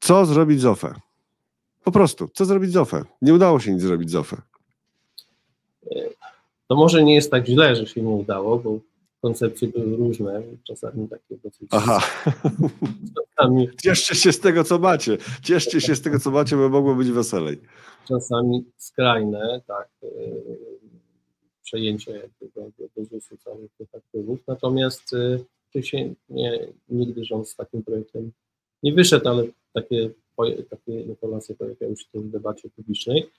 [0.00, 0.94] Co zrobić z OFE?
[1.84, 3.04] Po prostu, co zrobić z OFE?
[3.22, 4.36] Nie udało się nic zrobić z OFE.
[6.68, 8.78] To może nie jest tak źle, że się nie udało, bo
[9.22, 11.68] koncepcje były różne, czasami takie dosyć...
[11.70, 12.00] Aha.
[13.36, 13.68] Czasami...
[13.82, 15.18] Cieszcie się z tego, co macie.
[15.42, 17.60] Cieszcie się z tego, co macie, bo mogło być weselej.
[18.08, 19.88] Czasami skrajne, tak
[21.68, 22.28] przejęcie
[22.96, 24.38] do, ZUS-u całych tych aktywów.
[24.46, 25.12] Natomiast
[25.74, 28.32] y, się nie, nigdy rząd z takim projektem
[28.82, 30.10] nie wyszedł, ale takie,
[30.70, 33.30] takie informacje pojawiają się też w debacie publicznej.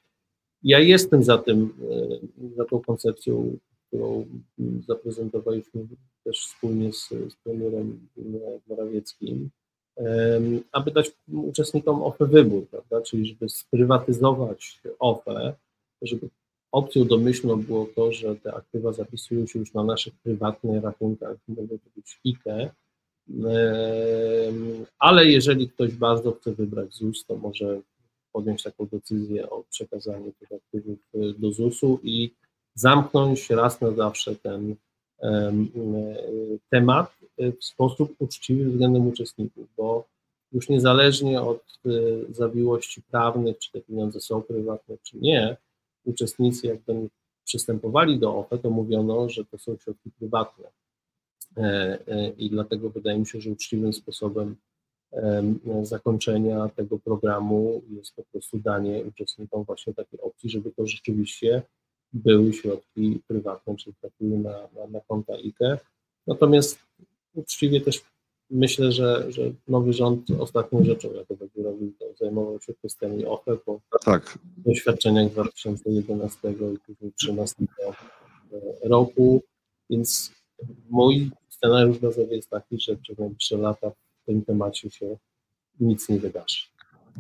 [0.63, 1.73] Ja jestem za tym,
[2.41, 4.25] y, za tą koncepcją, którą
[4.87, 5.87] zaprezentowaliśmy
[6.23, 8.07] też wspólnie z, z premierem
[8.67, 9.49] Morawieckim,
[10.71, 13.01] aby dać uczestnikom OFE wybór, prawda?
[13.01, 15.53] czyli żeby sprywatyzować OFE,
[16.01, 16.29] żeby
[16.71, 21.67] Opcją domyślną było to, że te aktywa zapisują się już na naszych prywatnych rachunkach, mogą
[21.67, 22.71] to być IKE,
[24.99, 27.81] ale jeżeli ktoś bardzo chce wybrać ZUS, to może
[28.33, 32.31] podjąć taką decyzję o przekazaniu tych aktywów e, do ZUS-u i
[32.75, 34.75] zamknąć raz na zawsze ten
[35.21, 35.53] e,
[36.69, 37.11] temat
[37.59, 40.05] w sposób uczciwy względem uczestników, bo
[40.51, 41.89] już niezależnie od e,
[42.33, 45.57] zawiłości prawnych, czy te pieniądze są prywatne, czy nie,
[46.05, 47.09] uczestnicy jakby
[47.45, 50.69] przystępowali do OFE, to mówiono, że to są środki prywatne.
[51.57, 51.63] E,
[52.07, 54.55] e, I dlatego wydaje mi się, że uczciwym sposobem
[55.83, 61.61] zakończenia tego programu jest po prostu danie uczestnikom właśnie takiej opcji, żeby to rzeczywiście
[62.13, 65.77] były środki prywatne, czyli trafiły na, na, na konta IKE.
[66.27, 66.79] Natomiast
[67.33, 68.01] uczciwie też
[68.51, 73.79] myślę, że, że nowy rząd ostatnią rzeczą, jaką będzie robił, zajmował się kwestiami OFE po
[74.05, 74.39] tak.
[74.57, 77.55] doświadczeniach 2011 i 2013
[78.83, 79.43] roku,
[79.89, 80.31] więc
[80.89, 85.17] mój scenariusz bazowy jest taki, że przez najbliższe lata w tym temacie się
[85.79, 86.57] nic nie wydarzy.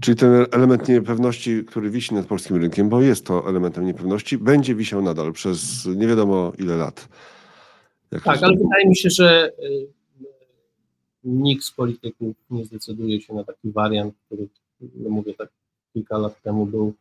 [0.01, 4.75] Czyli ten element niepewności, który wisi nad polskim rynkiem, bo jest to elementem niepewności, będzie
[4.75, 7.09] wisiał nadal przez nie wiadomo ile lat.
[8.11, 9.98] Jak tak, ale wydaje mi się, że y,
[11.23, 14.47] nikt z polityków nie zdecyduje się na taki wariant, który,
[14.95, 15.49] no mówię tak,
[15.93, 16.93] kilka lat temu był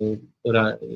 [0.00, 0.18] y,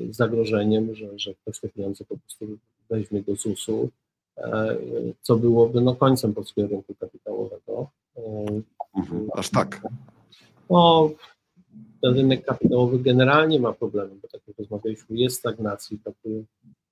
[0.09, 2.57] zagrożeniem, że, że ktoś te pieniądze po prostu
[2.89, 3.89] weźmie do ZUS-u,
[4.37, 4.77] e,
[5.21, 7.89] co byłoby no, końcem polskiego rynku kapitałowego.
[8.17, 8.21] E,
[8.97, 9.81] mhm, aż tak.
[10.69, 11.09] No,
[12.01, 16.43] ten rynek kapitałowy generalnie ma problemy, bo tak jak rozmawialiśmy, jest stagnacji, takie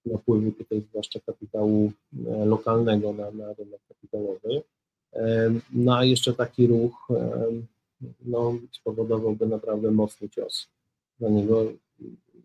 [0.05, 1.91] napływy tutaj zwłaszcza kapitału
[2.27, 4.63] e, lokalnego na, na rynek kapitałowy.
[5.73, 7.07] No a jeszcze taki ruch
[8.25, 10.67] no, spowodowałby naprawdę mocny cios.
[11.19, 11.71] Dla niego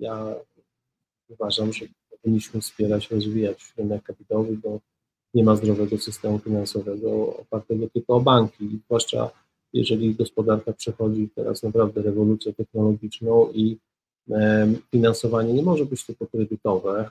[0.00, 0.34] ja
[1.28, 4.80] uważam, że powinniśmy wspierać, rozwijać rynek kapitałowy, bo
[5.34, 9.30] nie ma zdrowego systemu finansowego opartego tylko o banki, zwłaszcza
[9.72, 13.78] jeżeli gospodarka przechodzi teraz naprawdę rewolucję technologiczną i
[14.90, 17.10] finansowanie nie może być tylko kredytowe,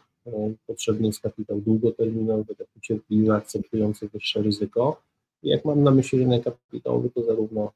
[0.67, 5.01] potrzebny jest kapitał długoterminowy, taki cierpliwy, akceptujący wyższe ryzyko.
[5.43, 7.71] Jak mam na myśli rynek kapitałowy, to zarówno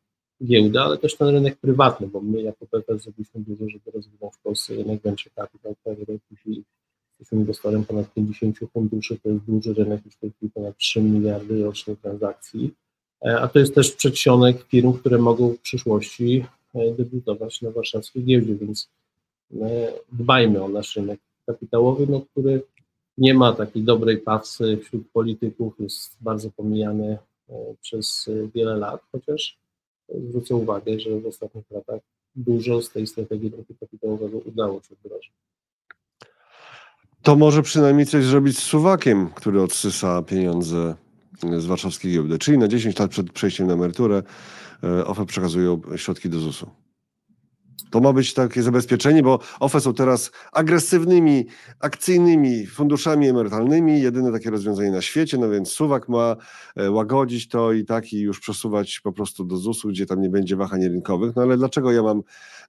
[0.46, 4.40] giełda, ale też ten rynek prywatny, bo my jako PFR zrobiliśmy dużo, żeby rozwinąć w
[4.40, 6.64] Polsce rynek venture capital, private equity,
[7.10, 11.02] jesteśmy inwestorem ponad 50 funduszy, to jest duży rynek, już w tej chwili ponad 3
[11.02, 12.74] miliardy rocznie transakcji,
[13.26, 16.46] e, a to jest też przedsionek firm, które mogą w przyszłości
[16.76, 18.90] e, debiutować na warszawskiej giełdzie, więc
[19.62, 22.64] e, dbajmy o nasz rynek kapitałowy, no, który
[23.18, 27.18] nie ma takiej dobrej pasy wśród polityków, jest bardzo pomijany
[27.82, 29.58] przez wiele lat, chociaż
[30.30, 32.02] zwrócę uwagę, że w ostatnich latach
[32.36, 35.32] dużo z tej strategii rynku kapitałowego udało się wdrożyć.
[37.22, 40.96] To może przynajmniej coś zrobić z suwakiem, który odsysa pieniądze
[41.58, 42.40] z warszawskiej giełdy.
[42.40, 44.24] Czyli na 10 lat przed przejściem na emeryturę
[44.84, 46.83] e, OFE przekazują środki do ZUS-u.
[47.90, 51.46] To ma być takie zabezpieczenie, bo OFE są teraz agresywnymi,
[51.80, 56.36] akcyjnymi funduszami emerytalnymi, jedyne takie rozwiązanie na świecie, no więc suwak ma
[56.76, 60.30] e, łagodzić to i tak i już przesuwać po prostu do ZUS-u, gdzie tam nie
[60.30, 61.36] będzie wahań rynkowych.
[61.36, 62.22] No ale dlaczego ja mam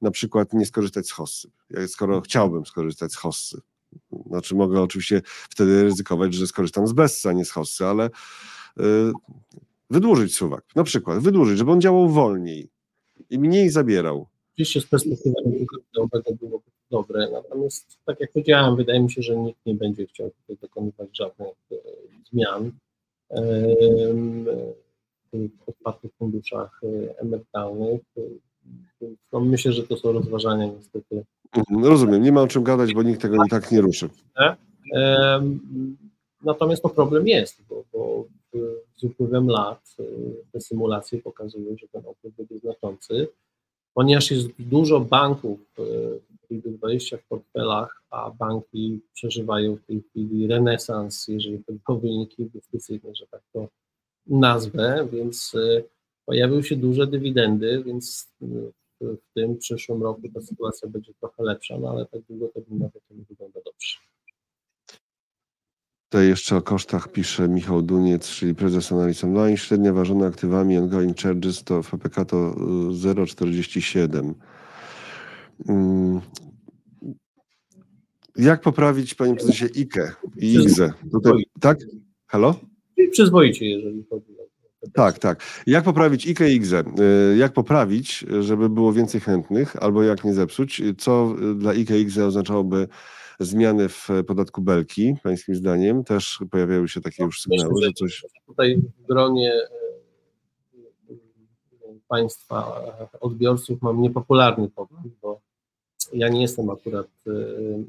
[0.03, 1.50] na przykład nie skorzystać z hossy,
[1.87, 3.61] skoro chciałbym skorzystać z hossy?
[4.27, 8.11] Znaczy mogę oczywiście wtedy ryzykować, że skorzystam z Bessa, nie z hossy, ale
[8.77, 9.12] yy,
[9.90, 12.68] wydłużyć suwak, na przykład wydłużyć, żeby on działał wolniej
[13.31, 18.77] i mniej zabierał Oczywiście z perspektywy rynku kapitałowego byłoby to dobre, natomiast tak jak powiedziałem,
[18.77, 21.77] wydaje mi się, że nikt nie będzie chciał tutaj dokonywać żadnych e,
[22.31, 22.73] zmian
[23.31, 23.43] e,
[25.33, 28.01] w otwartych funduszach e, emerytalnych.
[29.33, 31.25] No myślę, że to są rozważania niestety.
[31.57, 34.09] Mhm, rozumiem, nie ma o czym gadać, bo nikt tego i tak nie ruszy.
[36.43, 38.25] Natomiast no problem jest, bo, bo
[38.97, 39.97] z upływem lat
[40.53, 43.29] te symulacje pokazują, że ten opływ będzie znaczący
[43.94, 45.61] ponieważ jest dużo banków,
[46.62, 52.42] tych 20 w portfelach, a banki przeżywają w tej chwili renesans, jeżeli chodzi o wyniki
[52.42, 53.68] inwestycyjne, że tak to
[54.26, 55.83] nazwę, więc e,
[56.26, 58.46] pojawiły się duże dywidendy, więc e,
[59.00, 63.24] w tym przyszłym roku ta sytuacja będzie trochę lepsza, no ale tak długoterminowo to nie
[63.24, 63.98] wygląda dobrze.
[66.09, 69.57] Tutaj jeszcze o kosztach pisze Michał Duniec, czyli prezes analiz online.
[69.57, 74.31] Średnia ważona aktywami ongoing charges to w PPK to 0,47.
[74.31, 76.21] Y, mm.
[78.37, 80.93] Jak poprawić, panie prezesie, IKE i IGZE?
[81.12, 81.79] Tutaj, tak?
[82.27, 82.61] Halo?
[83.11, 84.45] Przyzwoicie, jeżeli chodzi o
[84.93, 85.43] tak, tak.
[85.67, 86.85] Jak poprawić IKE i IGZE?
[87.33, 90.83] Y, jak poprawić, żeby było więcej chętnych, albo jak nie zepsuć?
[90.99, 92.88] Co dla IKE i IGZE oznaczałoby
[93.40, 96.05] zmiany w podatku Belki, pańskim zdaniem?
[96.05, 98.25] Też pojawiają się takie już sygnały, że coś...
[98.47, 99.68] Tutaj w gronie e,
[102.09, 102.80] państwa
[103.20, 105.41] odbiorców mam niepopularny pogląd, bo
[106.12, 107.32] ja nie jestem akurat e,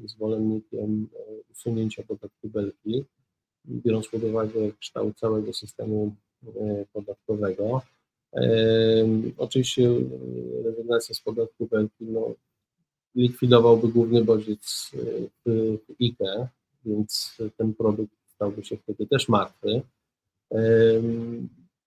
[0.07, 3.05] zwolennikiem e, usunięcia podatku Belki,
[3.65, 6.15] biorąc pod uwagę kształt całego systemu
[6.93, 7.81] podatkowego.
[9.37, 9.89] Oczywiście
[10.63, 12.33] rezygnacja z podatku Belki no,
[13.15, 16.47] likwidowałby główny bodziec y, w IKE,
[16.85, 19.81] więc ten produkt stałby się wtedy też martwy.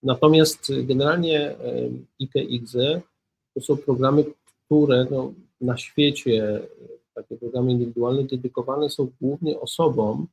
[0.02, 1.54] Natomiast generalnie
[2.18, 2.76] IKX
[3.54, 4.24] to są programy,
[4.64, 6.60] które no, na świecie,
[7.14, 10.26] takie programy indywidualne, dedykowane są głównie osobom,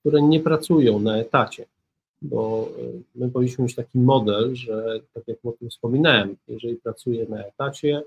[0.00, 1.66] które nie pracują na etacie.
[2.22, 2.68] Bo
[3.14, 8.02] my powinniśmy mieć taki model, że tak jak o tym wspominałem, jeżeli pracuję na etacie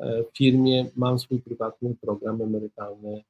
[0.00, 3.22] w firmie, mam swój prywatny program emerytalny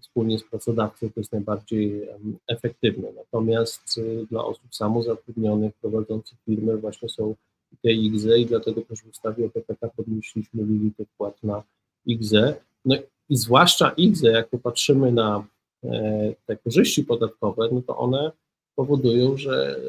[0.00, 2.08] wspólnie z pracodawcą, to jest najbardziej
[2.48, 3.08] efektywne.
[3.16, 7.34] Natomiast y, dla osób samozatrudnionych, prowadzących firmy właśnie są
[7.82, 11.62] te IGZE i dlatego też w ustawie o PPK podnieśliśmy limity wpłat na
[12.06, 12.54] IGZE.
[12.84, 12.96] No
[13.28, 15.46] i zwłaszcza IGZE, jak popatrzymy na
[15.84, 18.32] e, te korzyści podatkowe, no to one
[18.74, 19.80] powodują, że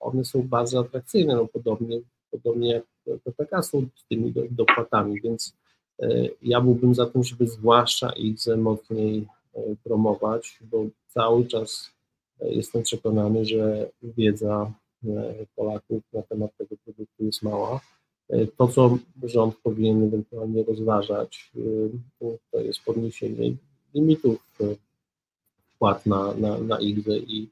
[0.00, 2.00] one są bardzo atrakcyjne, no podobnie,
[2.32, 2.82] podobnie
[3.24, 5.54] PPK są tymi dopłatami, więc
[6.02, 11.90] E, ja byłbym za tym, żeby zwłaszcza ich mocniej e, promować, bo cały czas
[12.40, 14.72] e, jestem przekonany, że wiedza
[15.56, 17.80] Polaków na temat tego produktu jest mała.
[18.56, 21.52] To, co rząd powinien ewentualnie rozważać,
[22.52, 23.52] to jest podniesienie
[23.94, 24.58] limitów
[25.74, 27.48] wpłat na, na, na IGZE i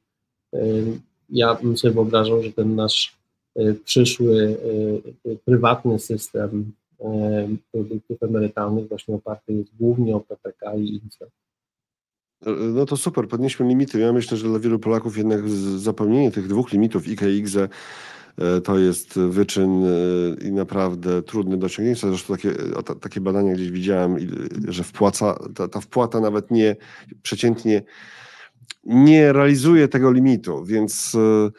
[1.30, 3.16] ja bym sobie wyobrażał, że ten nasz
[3.84, 4.56] przyszły
[5.44, 6.72] prywatny system
[7.72, 11.26] produktów emerytalnych właśnie oparty jest głównie o PPK i INSE.
[12.74, 13.98] No to super, podnieśmy limity.
[13.98, 17.68] Ja myślę, że dla wielu Polaków jednak zapełnienie tych dwóch limitów IKE i IGZE
[18.64, 19.88] to jest wyczyn e,
[20.48, 22.08] i naprawdę trudny do osiągnięcia.
[22.08, 22.54] Zresztą takie,
[23.00, 24.16] takie badania gdzieś widziałem,
[24.68, 26.76] że wpłaca, ta, ta wpłata nawet nie
[27.22, 27.82] przeciętnie
[28.84, 31.50] nie realizuje tego limitu, więc e.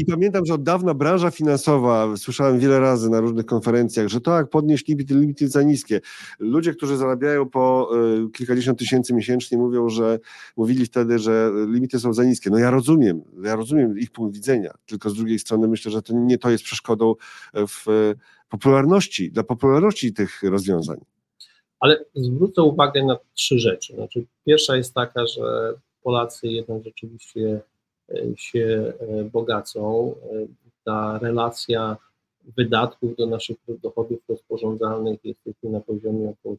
[0.00, 4.50] I pamiętam, że od dawna branża finansowa, słyszałem wiele razy na różnych konferencjach, że tak,
[4.50, 6.00] podnieść limity, limity za niskie.
[6.38, 7.90] Ludzie, którzy zarabiają po
[8.24, 10.18] e, kilkadziesiąt tysięcy miesięcznie mówią, że
[10.56, 12.50] mówili wtedy, że limity są za niskie.
[12.50, 16.14] No ja rozumiem, ja rozumiem ich punkt widzenia, tylko z drugiej strony myślę, że to
[16.14, 17.14] nie to jest przeszkodą
[17.54, 18.14] w
[18.48, 20.98] popularności, dla popularności tych rozwiązań.
[21.80, 23.94] Ale zwrócę uwagę na trzy rzeczy.
[23.94, 27.60] Znaczy, pierwsza jest taka, że Polacy jednak rzeczywiście
[28.36, 30.14] się e, bogacą.
[30.32, 30.46] E,
[30.84, 31.96] ta relacja
[32.56, 36.56] wydatków do naszych dochodów rozporządzalnych jest na poziomie około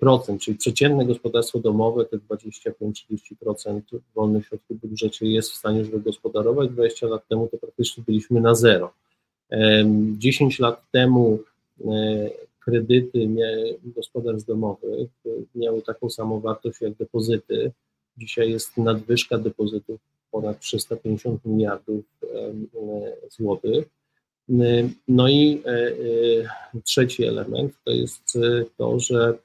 [0.00, 3.80] 70%, czyli przeciętne gospodarstwo domowe te 25-30%
[4.14, 6.70] wolnych środków w budżecie jest w stanie już wygospodarować.
[6.70, 8.92] 20 lat temu to praktycznie byliśmy na zero.
[10.18, 11.38] 10 lat temu
[11.84, 12.30] e,
[12.64, 13.28] kredyty
[13.84, 15.08] gospodarstw domowych
[15.54, 17.72] miały taką samą wartość jak depozyty,
[18.16, 20.00] Dzisiaj jest nadwyżka depozytów
[20.30, 22.04] ponad 350 miliardów
[23.30, 23.88] złotych.
[25.08, 29.38] No i e, e, trzeci element to jest e, to, że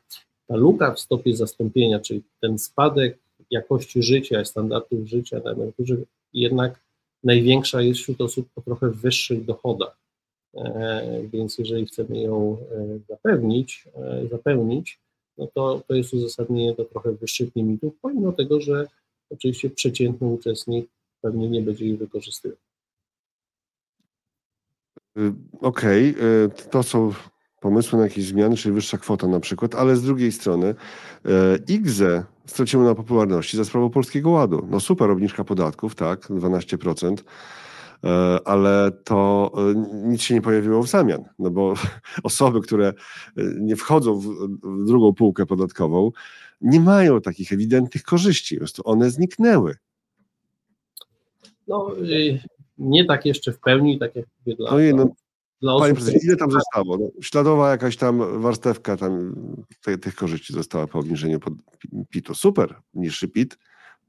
[0.47, 3.17] ta luka w stopie zastąpienia, czyli ten spadek
[3.51, 5.95] jakości życia, standardów życia na emeryturze,
[6.33, 6.79] jednak
[7.23, 9.99] największa jest wśród osób o trochę wyższych dochodach.
[11.23, 12.57] Więc jeżeli chcemy ją
[13.09, 13.87] zapewnić,
[14.31, 14.99] zapełnić,
[15.39, 18.87] no to, to jest uzasadnienie do trochę wyższych limitów, pomimo tego, że
[19.29, 20.89] oczywiście przeciętny uczestnik
[21.21, 22.57] pewnie nie będzie ich wykorzystywał.
[25.17, 26.69] Y, okej, okay.
[26.69, 27.13] to są
[27.59, 32.23] pomysły na jakieś zmiany, czyli wyższa kwota na przykład, ale z drugiej strony y, IGZE
[32.45, 34.67] straciło na popularności za sprawą Polskiego Ładu.
[34.69, 37.15] No super, obniżka podatków, tak, 12%.
[38.03, 39.73] E, ale to e,
[40.07, 41.73] nic się nie pojawiło w zamian, no bo
[42.23, 42.93] osoby, które e,
[43.59, 44.47] nie wchodzą w,
[44.85, 46.11] drugą półkę podatkową,
[46.61, 49.75] nie mają takich ewidentnych korzyści, po prostu one zniknęły.
[51.67, 51.91] No,
[52.77, 55.13] nie tak jeszcze w pełni, tak jak mówię, dla, no, no,
[55.61, 55.83] dla osób...
[55.83, 56.97] Panie prezydencie, ile tam zostało?
[56.97, 59.35] No, śladowa jakaś tam warstewka tam
[59.81, 61.39] te, tych korzyści została po obniżeniu
[62.09, 62.35] PIT-u.
[62.35, 63.57] Super, niższy PIT,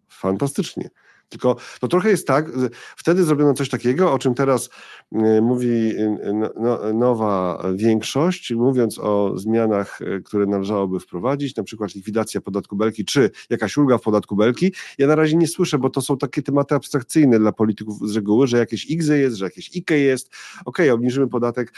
[0.08, 0.90] fantastycznie.
[1.30, 2.50] Tylko to trochę jest tak,
[2.96, 4.70] wtedy zrobiono coś takiego, o czym teraz
[5.12, 11.62] y, mówi y, no, no, nowa większość, mówiąc o zmianach, y, które należałoby wprowadzić, na
[11.62, 14.72] przykład likwidacja podatku belki, czy jakaś ulga w podatku belki.
[14.98, 18.46] Ja na razie nie słyszę, bo to są takie tematy abstrakcyjne dla polityków z reguły,
[18.46, 20.28] że jakieś IGZE jest, że jakieś IKE jest.
[20.64, 21.72] Okej, okay, obniżymy podatek,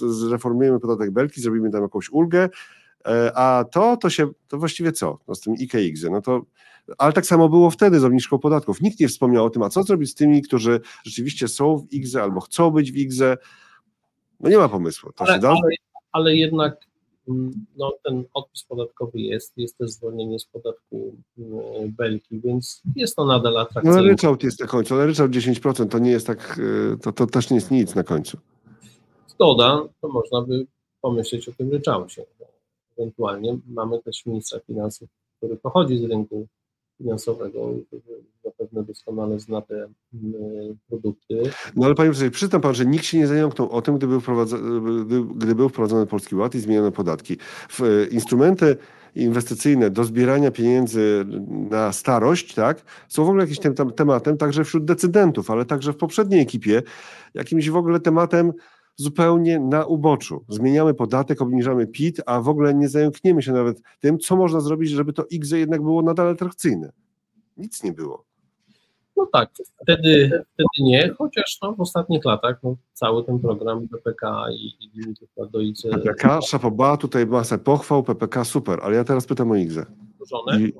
[0.00, 2.48] zreformujemy podatek belki, zrobimy tam jakąś ulgę,
[3.34, 5.18] a to, to się, to właściwie co?
[5.28, 6.42] No z tym IGZE, no to
[6.98, 8.80] ale tak samo było wtedy z obniżką podatków.
[8.80, 12.16] Nikt nie wspomniał o tym, a co zrobić z tymi, którzy rzeczywiście są w IGZE
[12.16, 13.36] albo chcą być w IGZE.
[14.40, 15.10] No nie ma pomysłu.
[15.16, 15.60] Ale, ale,
[16.12, 16.76] ale, jednak
[17.28, 23.16] mm, no, ten odpis podatkowy jest, jest też zwolnienie z podatku mm, belki, więc jest
[23.16, 23.96] to nadal atrakcyjne.
[23.96, 27.26] No ryczałt jest na końcu, ale ryczałt 10% to nie jest tak, y, to, to
[27.26, 28.38] też nie jest nic na końcu.
[29.26, 30.66] Zgoda, to można by
[31.00, 32.24] pomyśleć o tym ryczałcie.
[32.98, 36.46] Ewentualnie mamy też ministra finansów, który pochodzi z rynku
[36.98, 37.70] finansowego,
[38.44, 41.42] zapewne doskonale zna te mm, produkty.
[41.76, 44.20] No ale panie profesorze, przyznam pan, że nikt się nie zająknął o tym, gdy był,
[45.34, 47.36] gdy, był wprowadzony Polski Ład i zmieniono podatki.
[47.68, 48.76] W, e, instrumenty
[49.14, 51.24] inwestycyjne do zbierania pieniędzy
[51.70, 55.96] na starość, tak, są w ogóle jakimś tem tematem także wśród decydentów, ale także w
[55.96, 56.82] poprzedniej ekipie
[57.34, 58.52] jakimś w ogóle tematem
[58.98, 60.44] zupełnie na uboczu.
[60.48, 64.90] Zmieniamy podatek, obniżamy PIT, a w ogóle nie zająkniemy się nawet tym, co można zrobić,
[64.90, 66.92] żeby to IGZE jednak było nadal atrakcyjne.
[67.56, 68.24] Nic nie było.
[69.16, 69.50] No tak,
[69.82, 74.90] wtedy, wtedy nie, chociaż no, w ostatnich latach no, cały ten program PPK i, i
[74.94, 75.90] limitów do IGZE...
[75.90, 79.86] PPK, szapoba, tutaj masę pochwał, PPK super, ale ja teraz pytam o IGZE.
[80.58, 80.72] I...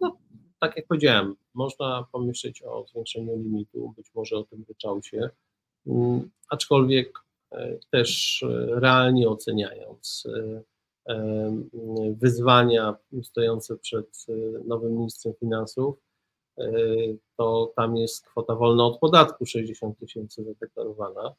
[0.00, 0.16] No,
[0.60, 5.30] tak jak powiedziałem, można pomyśleć o zwiększeniu limitu, być może o tym wyczaucie,
[5.84, 7.23] um, aczkolwiek e,
[7.90, 10.62] też e, realnie oceniając e,
[12.20, 14.26] wyzwania stojące przed
[14.66, 15.96] nowym ministrem finansów,
[17.36, 21.34] to tam jest kwota wolna od podatku 60 tysięcy zadeklarowana,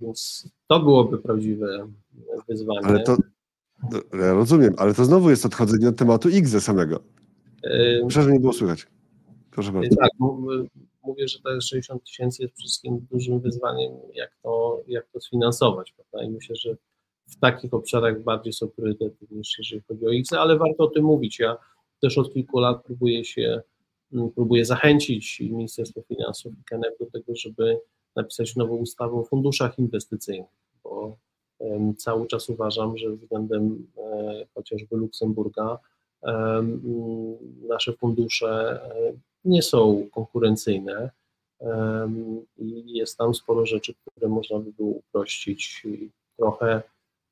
[0.00, 1.88] więc to byłoby prawdziwe
[2.48, 2.80] wyzwanie.
[2.82, 3.16] Ale to,
[4.12, 7.00] ja rozumiem, ale to znowu jest odchodzenie od tematu ze samego.
[8.06, 8.86] Że nie było słychać.
[9.50, 9.96] Proszę bardzo.
[9.96, 10.10] Tak,
[11.04, 15.92] mówię, że to jest 60 tysięcy jest wszystkim dużym wyzwaniem, jak to, jak to sfinansować,
[15.92, 16.28] prawda?
[16.28, 16.76] I myślę, że
[17.26, 21.04] w takich obszarach bardziej są priorytety niż jeżeli chodzi o X, ale warto o tym
[21.04, 21.38] mówić.
[21.38, 21.56] Ja
[22.00, 23.62] też od kilku lat próbuję się,
[24.12, 27.78] mm, próbuję zachęcić Ministerstwo Finansów i KNF do tego, żeby
[28.16, 30.50] napisać nową ustawę o funduszach inwestycyjnych,
[30.84, 31.16] bo
[31.96, 35.78] cały czas uważam, że względem e, chociażby Luksemburga
[37.68, 39.12] nasze fundusze e,
[39.44, 41.10] nie są konkurencyjne
[42.58, 46.82] i jest tam sporo rzeczy, które można by było uprościć i trochę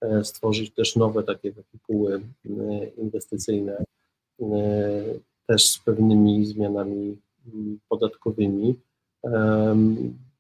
[0.01, 3.85] e, stworzyć też nowe takie wehikuły e, inwestycyjne,
[4.41, 4.45] e,
[5.47, 7.19] też z pewnymi zmianami
[7.89, 8.75] podatkowymi.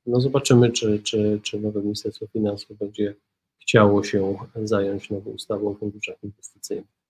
[0.07, 3.14] No zobaczymy, czy, czy, czy nowe Ministerstwo Finansów będzie
[3.62, 7.01] chciało się zająć nową ustawą o funduszach inwestycyjnych.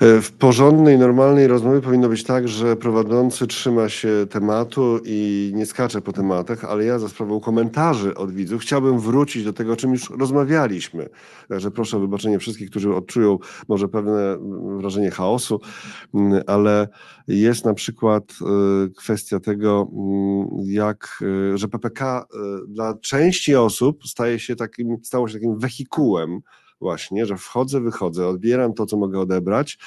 [0.00, 5.66] E, w porządnej, normalnej rozmowie powinno być tak, że prowadzący trzyma się tematu i nie
[5.66, 9.76] skacze po tematach, ale ja za sprawą komentarzy od widzów chciałbym wrócić do tego, o
[9.76, 11.08] czym już rozmawialiśmy.
[11.48, 13.38] Także proszę o wybaczenie wszystkich, którzy odczują
[13.68, 14.38] może pewne
[14.78, 15.60] wrażenie chaosu,
[16.14, 16.88] mm, ale
[17.28, 21.24] jest na przykład e, kwestia tego, mm, jak,
[21.54, 22.26] e, że PPK
[22.68, 26.40] dla części osób staje się takim, stało się takim wehikułem,
[26.80, 29.78] właśnie, że wchodzę, wychodzę, odbieram to, co mogę odebrać,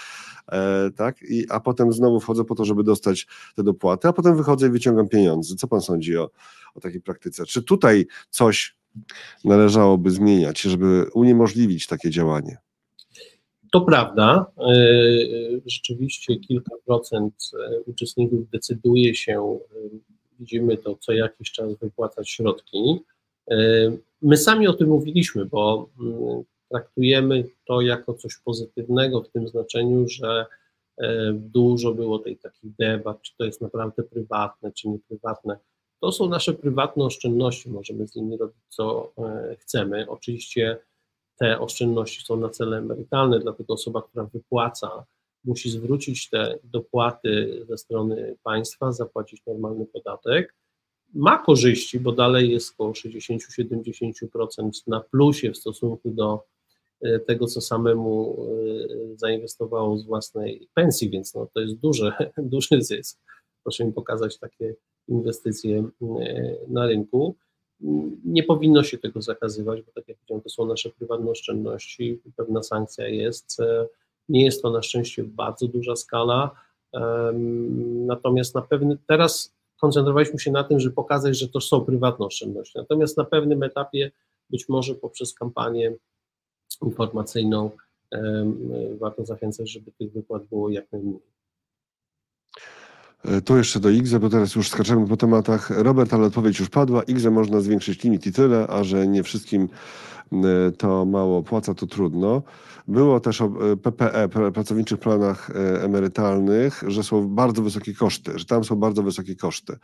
[0.52, 4.38] e, tak, I, a potem znowu wchodzę po to, żeby dostać te dopłaty, a potem
[4.38, 5.56] wychodzę i wyciągam pieniądze.
[5.56, 6.30] Co pan sądzi o,
[6.76, 7.46] o takiej praktyce?
[7.46, 8.78] Czy tutaj coś
[9.44, 12.58] należałoby zmieniać, żeby uniemożliwić takie działanie?
[13.72, 14.52] To prawda.
[14.58, 14.74] E,
[15.66, 19.90] rzeczywiście kilka procent e, uczestników decyduje się, e,
[20.40, 23.00] widzimy to co jakiś czas, wypłacać środki.
[24.22, 30.08] My sami o tym mówiliśmy, bo mm, traktujemy to jako coś pozytywnego w tym znaczeniu,
[30.08, 30.46] że
[30.98, 35.58] e, dużo było tej takich debat, czy to jest naprawdę prywatne, czy nieprywatne.
[36.02, 40.10] To są nasze prywatne oszczędności, możemy z nimi robić co e, chcemy.
[40.10, 40.78] Oczywiście
[41.40, 45.06] te oszczędności są na cele emerytalne, dlatego osoba, która wypłaca,
[45.44, 50.56] musi zwrócić te dopłaty ze strony państwa, zapłacić normalny podatek.
[51.14, 56.46] Ma korzyści, bo dalej jest około 60-70% na plusie w stosunku do
[57.28, 58.38] tego, co samemu
[59.14, 63.20] e, zainwestowało z własnej pensji, więc no, to jest duży, duży zysk.
[63.64, 64.76] Proszę mi pokazać takie
[65.08, 67.36] inwestycje e, na rynku.
[68.26, 72.64] Nie powinno się tego zakazywać, bo tak jak powiedziałem, to są nasze prywatne oszczędności, pewna
[72.64, 73.58] sankcja jest.
[74.30, 76.52] Nie jest to na szczęście bardzo duża skala,
[78.06, 82.78] natomiast na pewnym, teraz koncentrowaliśmy się na tym, żeby pokazać, że to są prywatne oszczędności.
[82.78, 84.12] Natomiast na pewnym etapie,
[84.50, 85.96] być może poprzez kampanię
[86.82, 87.72] informacyjną
[89.00, 91.20] warto zachęcać, żeby tych wypłat było jak najmniej.
[93.26, 95.70] E, tu jeszcze do IGZE, bo teraz już skaczemy po tematach.
[95.70, 97.04] Robert, ale odpowiedź już padła.
[97.04, 99.70] IGZE można zwiększyć limit i tyle, a że nie wszystkim
[100.32, 102.44] e, to mało opłaca, to trudno.
[102.88, 103.52] Było też o
[103.84, 109.36] PPE, pracowniczych planach e, emerytalnych, że są bardzo wysokie koszty, że tam są bardzo wysokie
[109.36, 109.78] koszty.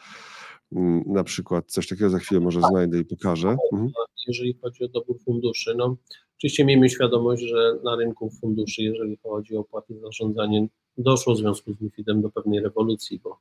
[0.72, 3.56] Mm, na przykład coś takiego za chwilę może znajdę i pokażę.
[3.74, 3.92] Mhm.
[4.28, 5.96] Jeżeli chodzi o dobór funduszy, no
[6.38, 10.68] Oczywiście miejmy świadomość, że na rynku funduszy, jeżeli chodzi o opłaty za zarządzanie,
[10.98, 13.40] doszło w związku z MIFID-em do pewnej rewolucji, bo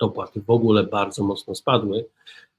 [0.00, 2.04] te opłaty w ogóle bardzo mocno spadły.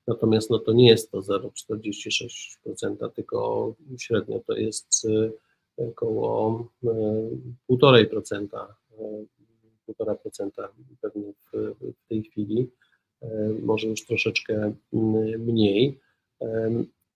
[0.08, 5.32] Natomiast no to nie jest to 0,46%, tylko średnio to jest y,
[5.78, 8.68] około 1,5%
[9.00, 9.26] y,
[9.90, 10.68] 1,5%
[11.02, 11.76] pewnie w,
[12.10, 12.70] tej chwili,
[13.62, 14.74] może już troszeczkę
[15.40, 16.00] mniej.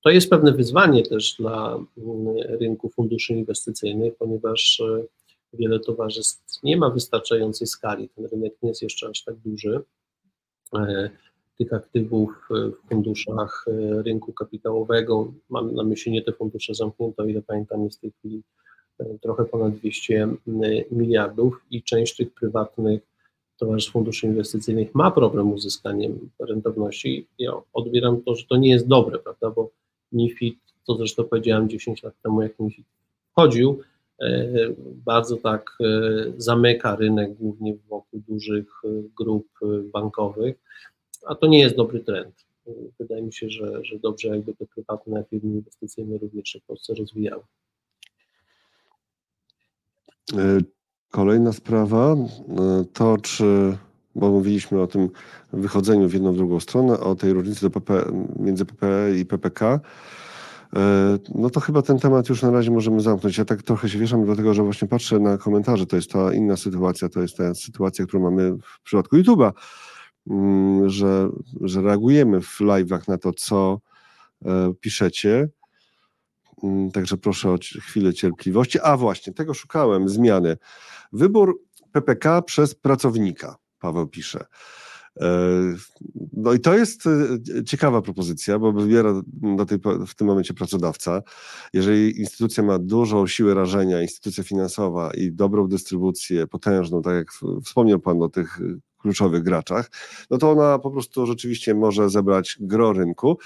[0.04, 4.82] To jest pewne wyzwanie też dla mm, rynku funduszy inwestycyjnych, ponieważ
[5.54, 8.10] wiele towarzystw nie ma wystarczającej skali.
[8.10, 9.82] Ten rynek nie jest jeszcze aż tak duży.
[11.58, 13.66] Tych aktywów w funduszach
[14.06, 18.12] rynku kapitałowego, mam na myśli nie te fundusze zamknięte, o ile pamiętam, jest w tej
[18.12, 18.42] chwili
[19.22, 20.28] trochę ponad 200
[20.92, 23.02] miliardów i część tych prywatnych
[23.58, 27.28] towarzystw funduszy inwestycyjnych ma problem z uzyskaniem rentowności.
[27.40, 29.70] Ja odbieram to, że to nie jest dobre, prawda, bo
[30.14, 32.86] MIFID, to zresztą powiedziałem 10 lat temu, jak MIFID
[33.32, 33.82] wchodził,
[34.22, 34.48] e,
[35.06, 35.86] bardzo tak e,
[36.38, 38.88] zamyka rynek głównie wokół dużych e,
[39.18, 39.48] grup
[39.94, 40.56] bankowych,
[41.28, 42.36] a to nie jest dobry trend.
[43.00, 46.94] Wydaje mi się, że, że dobrze jakby te prywatne firmy inwestycyjne również się w Polsce
[46.94, 47.44] rozwijały.
[51.10, 52.16] Kolejna sprawa
[52.94, 53.78] to, czy,
[54.16, 55.10] bo mówiliśmy o tym
[55.54, 59.80] wychodzeniu w jedną, w drugą stronę, o tej różnicy do PP, między PPE i PPK,
[60.76, 63.38] e, no to chyba ten temat już na razie możemy zamknąć.
[63.38, 66.58] Ja tak trochę się wieszam, dlatego że właśnie patrzę na komentarze, to jest ta inna
[66.58, 69.52] sytuacja, to jest ta sytuacja, którą mamy w przypadku YouTube'a,
[70.30, 71.30] mm, że,
[71.62, 73.80] że reagujemy w live'ach na to, co
[74.82, 75.50] piszecie.
[76.64, 78.80] Mm, także proszę o chwilę cierpliwości.
[78.80, 80.58] A właśnie, tego szukałem, zmiany.
[81.14, 81.62] Wybór
[81.92, 84.46] PPK przez pracownika, Paweł pisze.
[85.22, 85.28] E,
[86.34, 89.14] no i to jest e, ciekawa propozycja, bo wybiera
[89.68, 91.22] tej, w tym momencie pracodawca.
[91.74, 97.28] Jeżeli instytucja ma dużą siłę rażenia, instytucja finansowa i dobrą dystrybucję, potężną, tak jak
[97.64, 98.60] wspomniał Pan o tych
[98.98, 99.92] kluczowych graczach,
[100.30, 103.38] no to ona po prostu rzeczywiście może zebrać gro rynku,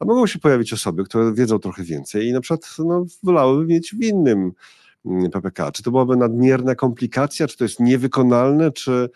[0.00, 3.94] a mogą się pojawić osoby, które wiedzą trochę więcej i na przykład no, wolałyby mieć
[3.94, 4.52] w innym
[5.06, 5.72] mm, PPK.
[5.72, 9.10] Czy to byłaby nadmierna komplikacja, czy to jest niewykonalne, czy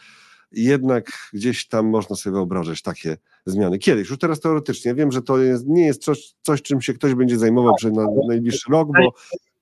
[0.53, 3.79] jednak gdzieś tam można sobie wyobrażać takie zmiany.
[3.79, 7.15] Kiedyś, już teraz teoretycznie, wiem, że to jest, nie jest coś, coś, czym się ktoś
[7.15, 9.13] będzie zajmował przez na, najbliższy rok, bo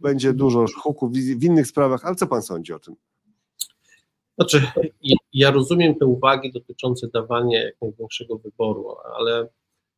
[0.01, 2.95] będzie dużo huków w innych sprawach, ale co pan sądzi o tym?
[4.39, 4.63] Znaczy,
[5.33, 9.49] ja rozumiem te uwagi dotyczące dawania jak największego wyboru, ale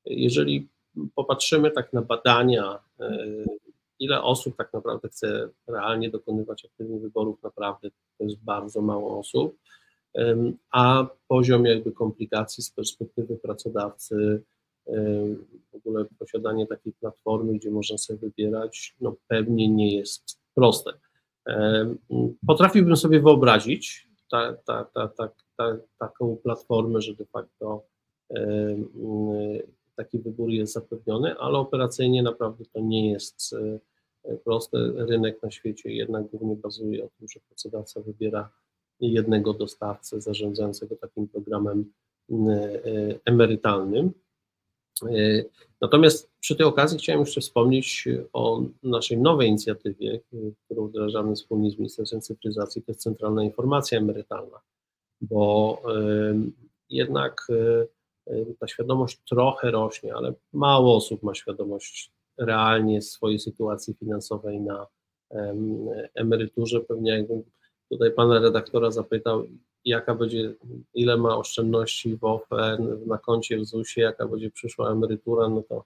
[0.04, 0.68] jeżeli
[1.14, 3.26] popatrzymy tak na badania, e,
[3.98, 9.56] ile osób tak naprawdę chce realnie dokonywać aktywnych wyborów, naprawdę to jest bardzo mało osób,
[10.70, 14.42] a poziom jakby komplikacji z perspektywy pracodawcy,
[15.72, 20.90] w ogóle posiadanie takiej platformy, gdzie można sobie wybierać, no pewnie nie jest proste.
[22.46, 27.82] Potrafiłbym sobie wyobrazić, ta, ta, ta, ta, ta, taką platformę, że de facto
[29.98, 33.54] taki wybór jest zapewniony, ale operacyjnie naprawdę to nie jest
[34.24, 34.78] e, proste.
[34.96, 38.50] Rynek na świecie jednak głównie bazuje o tym, że pracodawca wybiera
[39.00, 41.92] jednego dostawcę zarządzającego takim programem
[42.30, 42.34] e,
[43.24, 44.12] emerytalnym.
[45.02, 45.44] E,
[45.80, 50.20] natomiast przy tej okazji chciałem jeszcze wspomnieć o naszej nowej inicjatywie,
[50.64, 54.60] którą wdrażamy wspólnie z Ministerstwem Cyfryzacji, to jest Centralna Informacja Emerytalna,
[55.20, 55.82] bo
[56.90, 57.46] jednak
[58.58, 64.86] ta świadomość trochę rośnie, ale mało osób ma świadomość realnie swojej sytuacji finansowej na
[66.14, 66.80] emeryturze.
[66.80, 67.42] Pewnie jakbym
[67.88, 69.44] tutaj pana redaktora zapytał,
[69.84, 70.54] jaka będzie,
[70.94, 75.84] ile ma oszczędności w OFE, na koncie w ZUS-ie, jaka będzie przyszła emerytura, no to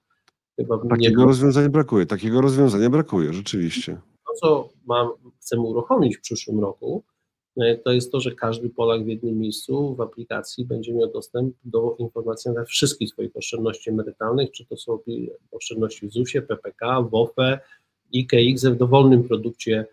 [0.57, 1.27] chyba Takiego nie...
[1.27, 4.01] rozwiązania brakuje, takiego rozwiązania brakuje, rzeczywiście.
[4.27, 5.09] To, co mam,
[5.41, 7.05] chcemy uruchomić w przyszłym roku,
[7.57, 11.57] e, to jest to, że każdy Polak w jednym miejscu w aplikacji będzie miał dostęp
[11.65, 14.99] do informacji na wszystkich swoich oszczędności emerytalnych, czy to są
[15.53, 17.61] oszczędności w ZUS-ie, PPK, WOFE,
[18.13, 19.87] IKX w dowolnym produkcie e,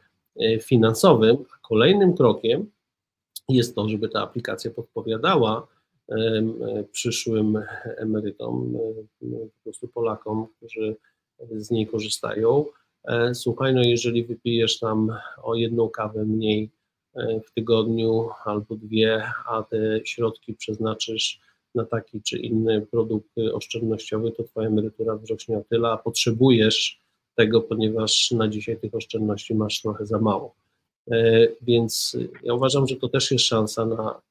[0.62, 1.38] finansowym.
[1.54, 2.72] A kolejnym krokiem
[3.50, 5.68] jest to, żeby ta aplikacja podpowiadała
[6.92, 7.62] przyszłym
[7.98, 8.78] emerytom,
[9.20, 10.96] po prostu Polakom, którzy
[11.52, 12.66] z niej korzystają.
[13.06, 15.12] E, słuchaj, no jeżeli wypijesz tam
[15.44, 16.72] o jedną kawę mniej
[17.16, 21.40] e, w tygodniu albo dwie, a te środki przeznaczysz
[21.76, 27.02] na taki czy inny produkt oszczędnościowy, to twoja emerytura wzrośnie o tyle, a potrzebujesz
[27.36, 30.56] tego, ponieważ na dzisiaj tych oszczędności masz trochę za mało.
[31.12, 34.22] E, więc ja uważam, że to też jest szansa na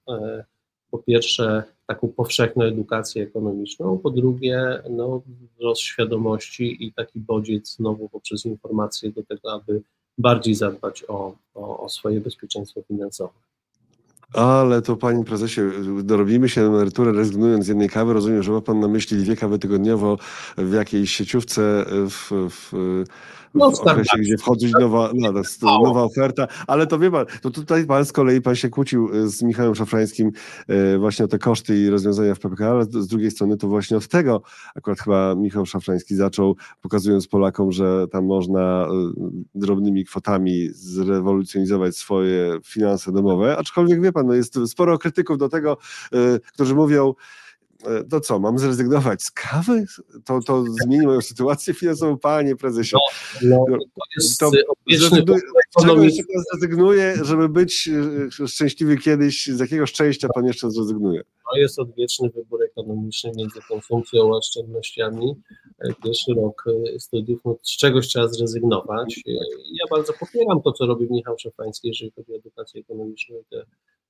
[0.91, 5.23] po pierwsze taką powszechną edukację ekonomiczną, po drugie no,
[5.57, 9.83] wzrost świadomości i taki bodziec znowu poprzez informacje do tego, aby
[10.19, 13.33] bardziej zadbać o, o, o swoje bezpieczeństwo finansowe.
[14.33, 15.61] Ale to panie prezesie,
[16.03, 18.13] dorobimy się emeryturę rezygnując z jednej kawy.
[18.13, 20.19] Rozumiem, że ma pan na myśli dwie kawy tygodniowo
[20.57, 23.05] w jakiejś sieciówce w, w
[23.55, 25.33] No, w okresie, gdzie wchodzi nowa, no,
[25.63, 29.29] nowa oferta, ale to wie pan, to tutaj pan z kolei pan się kłócił y,
[29.29, 30.33] z Michałem Szafrańskim
[30.95, 33.97] y, właśnie o te koszty i rozwiązania w PPK, ale z drugiej strony to właśnie
[33.97, 34.43] od tego
[34.75, 38.89] akurat chyba Michał Szafrański zaczął, pokazując Polakom, że tam można y,
[39.55, 45.79] drobnymi kwotami zrewolucjonizować swoje finanse domowe, aczkolwiek wie pan, no jest sporo krytyków do tego,
[46.55, 47.13] którzy mówią, e,
[48.11, 49.85] to co, mam zrezygnować z kawy?
[50.25, 52.97] To, to zmieni moją sytuację finansową, panie prezesie.
[53.43, 56.07] No, No, to jest to odwieczny Zrezygnuj, wybór z czego ekonomiczny.
[56.17, 57.89] jeszcze pan zrezygnuje, żeby być
[58.43, 59.47] e, szczęśliwy kiedyś?
[59.47, 61.23] Z jakiego szczęścia pan jeszcze zrezygnuje?
[61.53, 65.35] To jest odwieczny wybór ekonomiczny między konsumpcją a oszczędnościami.
[65.79, 66.65] E, Pierwszy rok
[66.95, 69.19] e, studiów, no, z czegoś trzeba zrezygnować.
[69.29, 69.31] E,
[69.73, 73.65] Ja bardzo popieram to, co robi Michał Szefański, jeżeli chodzi o edukację ekonomiczną i te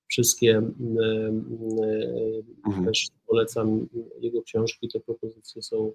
[0.08, 2.86] wszystkie, mm, mm, Mhm.
[2.86, 3.88] też polecam
[4.20, 5.92] jego książki, te propozycje są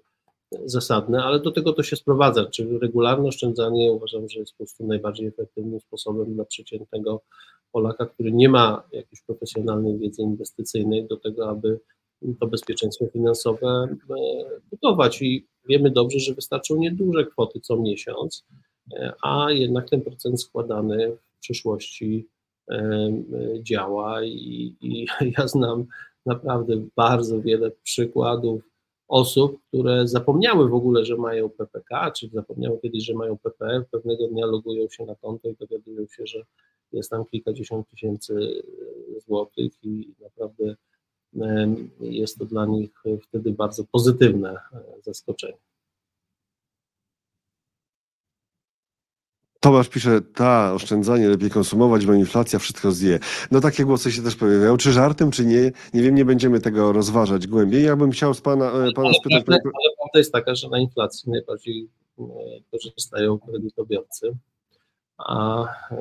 [0.64, 3.92] zasadne, ale do tego to się sprowadza, czyli regularne oszczędzanie?
[3.92, 7.20] Uważam, że jest po prostu najbardziej efektywnym sposobem dla przeciętnego
[7.72, 11.80] Polaka, który nie ma jakiejś profesjonalnej wiedzy inwestycyjnej do tego, aby
[12.40, 13.96] to bezpieczeństwo finansowe e,
[14.70, 15.22] budować.
[15.22, 18.44] I wiemy dobrze, że wystarczą nieduże kwoty co miesiąc,
[18.92, 22.33] e, a jednak ten procent składany w przyszłości e, e,
[23.62, 25.06] działa i, i
[25.38, 25.86] ja znam
[26.26, 28.62] naprawdę bardzo wiele przykładów
[29.08, 34.28] osób, które zapomniały w ogóle, że mają PPK, czy zapomniały kiedyś, że mają PPF, pewnego
[34.28, 36.42] dnia logują się na konto i dowiadują się, że
[36.92, 38.62] jest tam kilkadziesiąt tysięcy
[39.26, 40.76] złotych i naprawdę
[42.00, 42.90] jest to dla nich
[43.22, 45.58] wtedy bardzo pozytywne e, zaskoczenie.
[49.64, 53.18] Tomasz pisze, ta, oszczędzanie, lepiej konsumować, bo inflacja wszystko zje.
[53.50, 54.76] No takie głosy się też pojawiają.
[54.76, 55.72] Czy żartem, czy nie?
[55.94, 57.84] Nie wiem, nie będziemy tego rozważać głębiej.
[57.84, 59.44] Ja bym chciał z pana, e, pana Ale spytać...
[59.44, 61.88] prawda, ale prawda jest taka, że na inflacji najbardziej
[62.18, 62.24] e,
[62.70, 64.36] korzystają kredytobiorcy,
[65.18, 65.96] a e,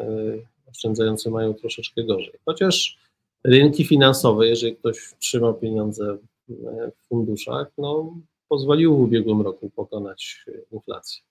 [0.71, 2.33] oszczędzający mają troszeczkę gorzej.
[2.45, 2.97] Chociaż
[3.43, 6.33] rynki finansowe, jeżeli ktoś trzyma pieniądze w
[6.95, 8.15] w funduszach, no,
[8.49, 11.21] pozwoliły w ubiegłym roku pokonać e, inflację.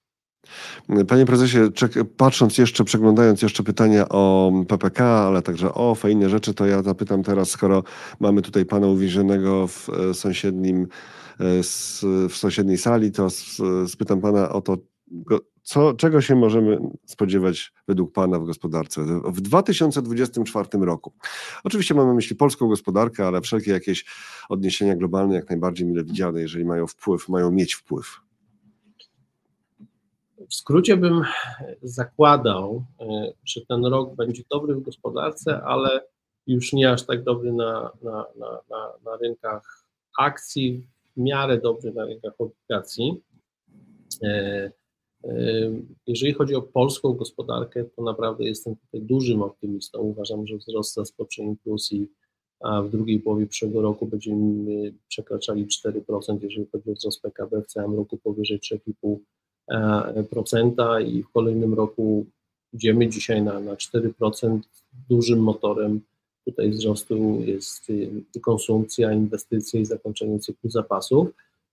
[1.08, 1.58] Panie prezesie,
[2.16, 6.82] patrząc jeszcze, przeglądając jeszcze pytania o PPK, ale także o OFE inne rzeczy, to ja
[6.82, 7.82] zapytam teraz, skoro
[8.20, 10.82] mamy tutaj pana uwięzionego w e, sąsiednim,
[11.40, 11.62] e,
[12.28, 14.76] w sąsiedniej sali, to s- spytam pana o to,
[15.62, 21.12] co, czego się możemy spodziewać według pana w gospodarce w 2024 roku.
[21.64, 24.04] Oczywiście mamy na myśli polską gospodarkę, ale wszelkie jakieś
[24.48, 28.20] odniesienia globalne jak najbardziej mile widziane, jeżeli mają wpływ, mają mieć wpływ.
[30.52, 31.22] W skrócie bym
[31.82, 36.06] zakładał, e, że ten rok będzie dobry w gospodarce, ale
[36.46, 39.84] już nie aż tak dobry na, na, na, na, na rynkach
[40.18, 40.86] akcji,
[41.16, 43.22] w miarę dobry na rynkach obligacji.
[44.22, 44.28] E,
[45.24, 45.32] e,
[46.06, 49.98] Jeżeli chodzi o polską gospodarkę, to naprawdę jestem tutaj dużym optymistą.
[49.98, 52.08] Uważam, że wzrost zaskoczy inflacji
[52.60, 57.66] a w drugiej połowie przyszłego roku będziemy przekraczali 4%, jeżeli chodzi o wzrost PKB, w
[57.66, 59.41] całym roku powyżej 3,5% e, procenta
[61.06, 62.26] i w kolejnym roku
[62.72, 64.60] idziemy dzisiaj na, na 4%.
[65.08, 66.00] Dużym motorem
[66.44, 71.28] tutaj wzrostu jest y, konsumpcja, inwestycje i zakończenie cyklu zapasów.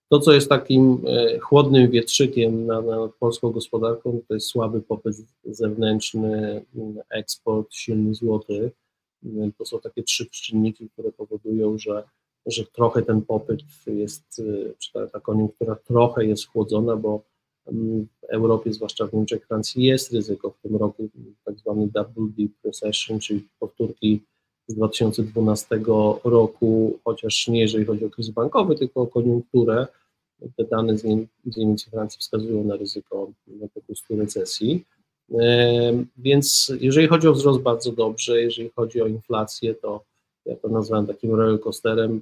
[0.10, 5.16] To, co jest takim e, chłodnym wietrzykiem na, na polską gospodarką, to jest słaby popyt
[5.46, 8.72] zewnętrzny, m, eksport, silny złoty.
[9.26, 12.04] M, To są takie trzy czynniki, które powodują, że,
[12.46, 17.22] że trochę ten popyt jest, y, czy ta, ta koniunktura trochę jest chłodzona, bo mm,
[18.30, 21.10] Europie, zwłaszcza w Niemczech, Francji, jest ryzyko w tym roku
[21.46, 24.22] tak zwany double dip recession, czyli powtórki
[24.68, 25.80] z 2012
[26.24, 29.88] roku, chociaż nie jeżeli chodzi o kryzys bankowy, tylko o koniunkturę.
[30.58, 34.86] Te dane z, Niem- z Niemiec i Francji wskazują na ryzyko no, po prostu recesji.
[36.18, 38.42] Więc jeżeli chodzi o wzrost, bardzo dobrze.
[38.42, 40.04] Jeżeli chodzi o inflację, to
[40.46, 42.22] ja to nazwałem takim rollercoasterem.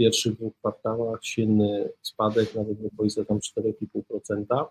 [0.00, 4.64] Pierwszych dwóch kwartałach silny spadek, nawet w okolicy tam 4,5%,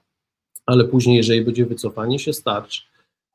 [0.66, 2.88] ale później, jeżeli będzie wycofanie się starcz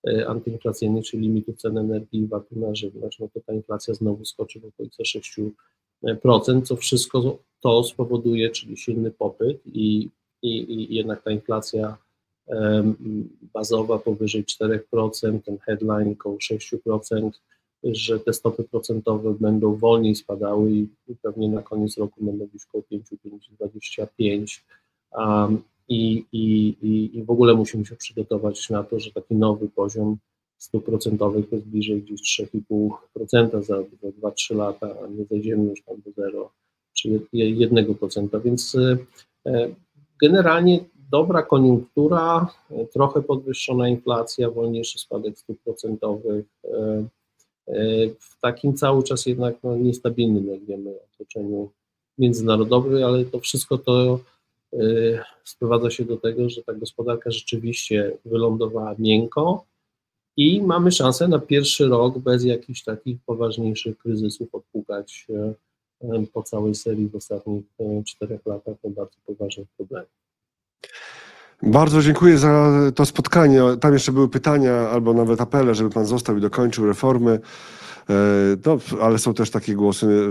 [0.08, 4.24] e, antyinflacyjnych, czyli limitu cen energii i VAT na żywność, no to ta inflacja znowu
[4.24, 10.10] skoczy w okolice 6%, co wszystko to spowoduje, czyli silny popyt i,
[10.42, 11.96] i, i jednak ta inflacja
[13.54, 17.30] bazowa powyżej 4%, ten headline około 6%,
[17.92, 20.88] że te stopy procentowe będą wolniej spadały i
[21.22, 24.60] pewnie na koniec roku będą być około 5-5,25.
[25.12, 29.68] Um, i, i, i, I w ogóle musimy się przygotować na to, że taki nowy
[29.68, 30.16] poziom
[30.58, 35.82] stóp procentowych to jest bliżej gdzieś 3,5% za, za 2-3 lata, a nie zejdziemy już
[35.82, 36.50] tam do 0
[36.92, 38.42] czy 1%.
[38.42, 38.76] Więc
[39.46, 39.68] e,
[40.22, 42.48] generalnie dobra koniunktura,
[42.92, 46.46] trochę podwyższona inflacja, wolniejszy spadek stóp procentowych,
[48.18, 51.70] w takim cały czas jednak no, niestabilnym, jak wiemy, otoczeniu
[52.18, 54.20] międzynarodowym, ale to wszystko to
[55.44, 59.64] sprowadza się do tego, że ta gospodarka rzeczywiście wylądowała miękko
[60.36, 65.26] i mamy szansę na pierwszy rok bez jakichś takich poważniejszych kryzysów odpukać
[66.32, 67.64] po całej serii w ostatnich
[68.06, 70.10] czterech latach bardzo poważnych problemów.
[71.62, 73.60] Bardzo dziękuję za to spotkanie.
[73.80, 77.40] Tam jeszcze były pytania albo nawet apele, żeby pan został i dokończył reformy.
[78.66, 80.30] No, ale są też takie głosy,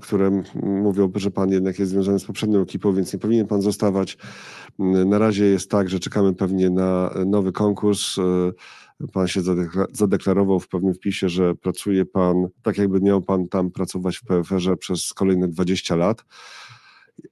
[0.00, 4.18] które mówią, że pan jednak jest związany z poprzednią ekipą, więc nie powinien pan zostawać.
[4.78, 8.16] Na razie jest tak, że czekamy pewnie na nowy konkurs.
[9.12, 9.40] Pan się
[9.92, 14.76] zadeklarował w pewnym wpisie, że pracuje pan tak, jakby miał pan tam pracować w PFR-ze
[14.76, 16.24] przez kolejne 20 lat.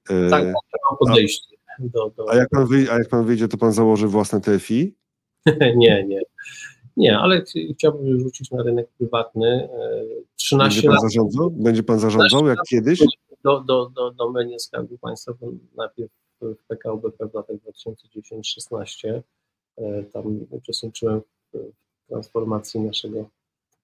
[0.05, 0.43] Tak, tak
[0.89, 1.54] mam podejście.
[1.79, 2.29] Do, do...
[2.29, 4.95] A, jak pan wyjdzie, a jak pan wyjdzie, to pan założy własne TFI?
[5.75, 6.21] nie, nie.
[6.97, 9.69] Nie, ale chciałbym wrócić na rynek prywatny.
[10.35, 11.01] 13 Będzie pan lat.
[11.01, 11.51] zarządzał?
[11.51, 12.99] Będzie pan zarządzał jak kiedyś?
[13.43, 16.11] Do, do, do domenie Skarbu Państwa, bo najpierw
[16.41, 19.21] w PKO BP w latach 2010-16.
[20.13, 21.21] Tam uczestniczyłem
[21.53, 21.57] w
[22.07, 23.25] transformacji naszego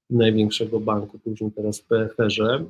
[0.10, 2.66] największego banku, później teraz w PFR-ze.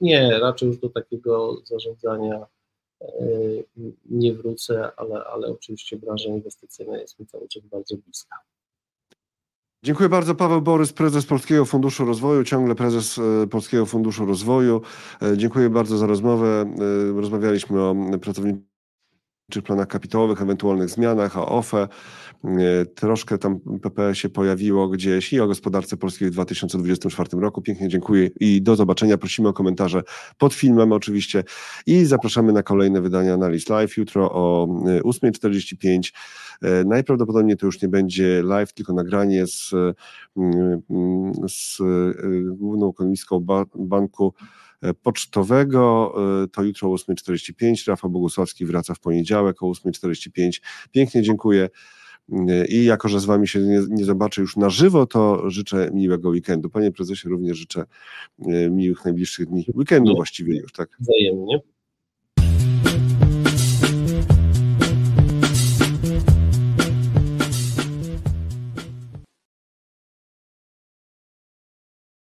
[0.00, 2.46] Nie, raczej już do takiego zarządzania
[4.10, 8.36] nie wrócę, ale, ale oczywiście branża inwestycyjna jest mi cały czas bardzo bliska.
[9.82, 10.34] Dziękuję bardzo.
[10.34, 13.20] Paweł Borys, prezes Polskiego Funduszu Rozwoju, ciągle prezes
[13.50, 14.80] Polskiego Funduszu Rozwoju.
[15.36, 16.74] Dziękuję bardzo za rozmowę.
[17.16, 17.94] Rozmawialiśmy o
[19.46, 21.88] pracowniczych planach kapitałowych, ewentualnych zmianach, o OFE.
[22.94, 27.62] Troszkę tam PP się pojawiło gdzieś i o gospodarce polskiej w 2024 roku.
[27.62, 29.18] Pięknie dziękuję i do zobaczenia.
[29.18, 30.02] Prosimy o komentarze
[30.38, 31.44] pod filmem oczywiście
[31.86, 34.66] i zapraszamy na kolejne wydania Analiz Live jutro o
[35.04, 36.12] 8.45.
[36.86, 39.70] Najprawdopodobniej to już nie będzie live, tylko nagranie z,
[41.48, 41.78] z
[42.58, 44.34] główną ekonomistką banku
[45.02, 46.14] pocztowego.
[46.52, 47.88] To jutro o 8.45.
[47.88, 50.60] Rafał Bogusławski wraca w poniedziałek o 8.45.
[50.92, 51.68] Pięknie dziękuję.
[52.68, 56.28] I jako, że z Wami się nie, nie zobaczę już na żywo, to życzę miłego
[56.28, 56.70] weekendu.
[56.70, 57.84] Panie prezesie, również życzę
[58.70, 60.88] miłych najbliższych dni, weekendu właściwie już, tak?
[61.00, 61.60] Wzajemnie.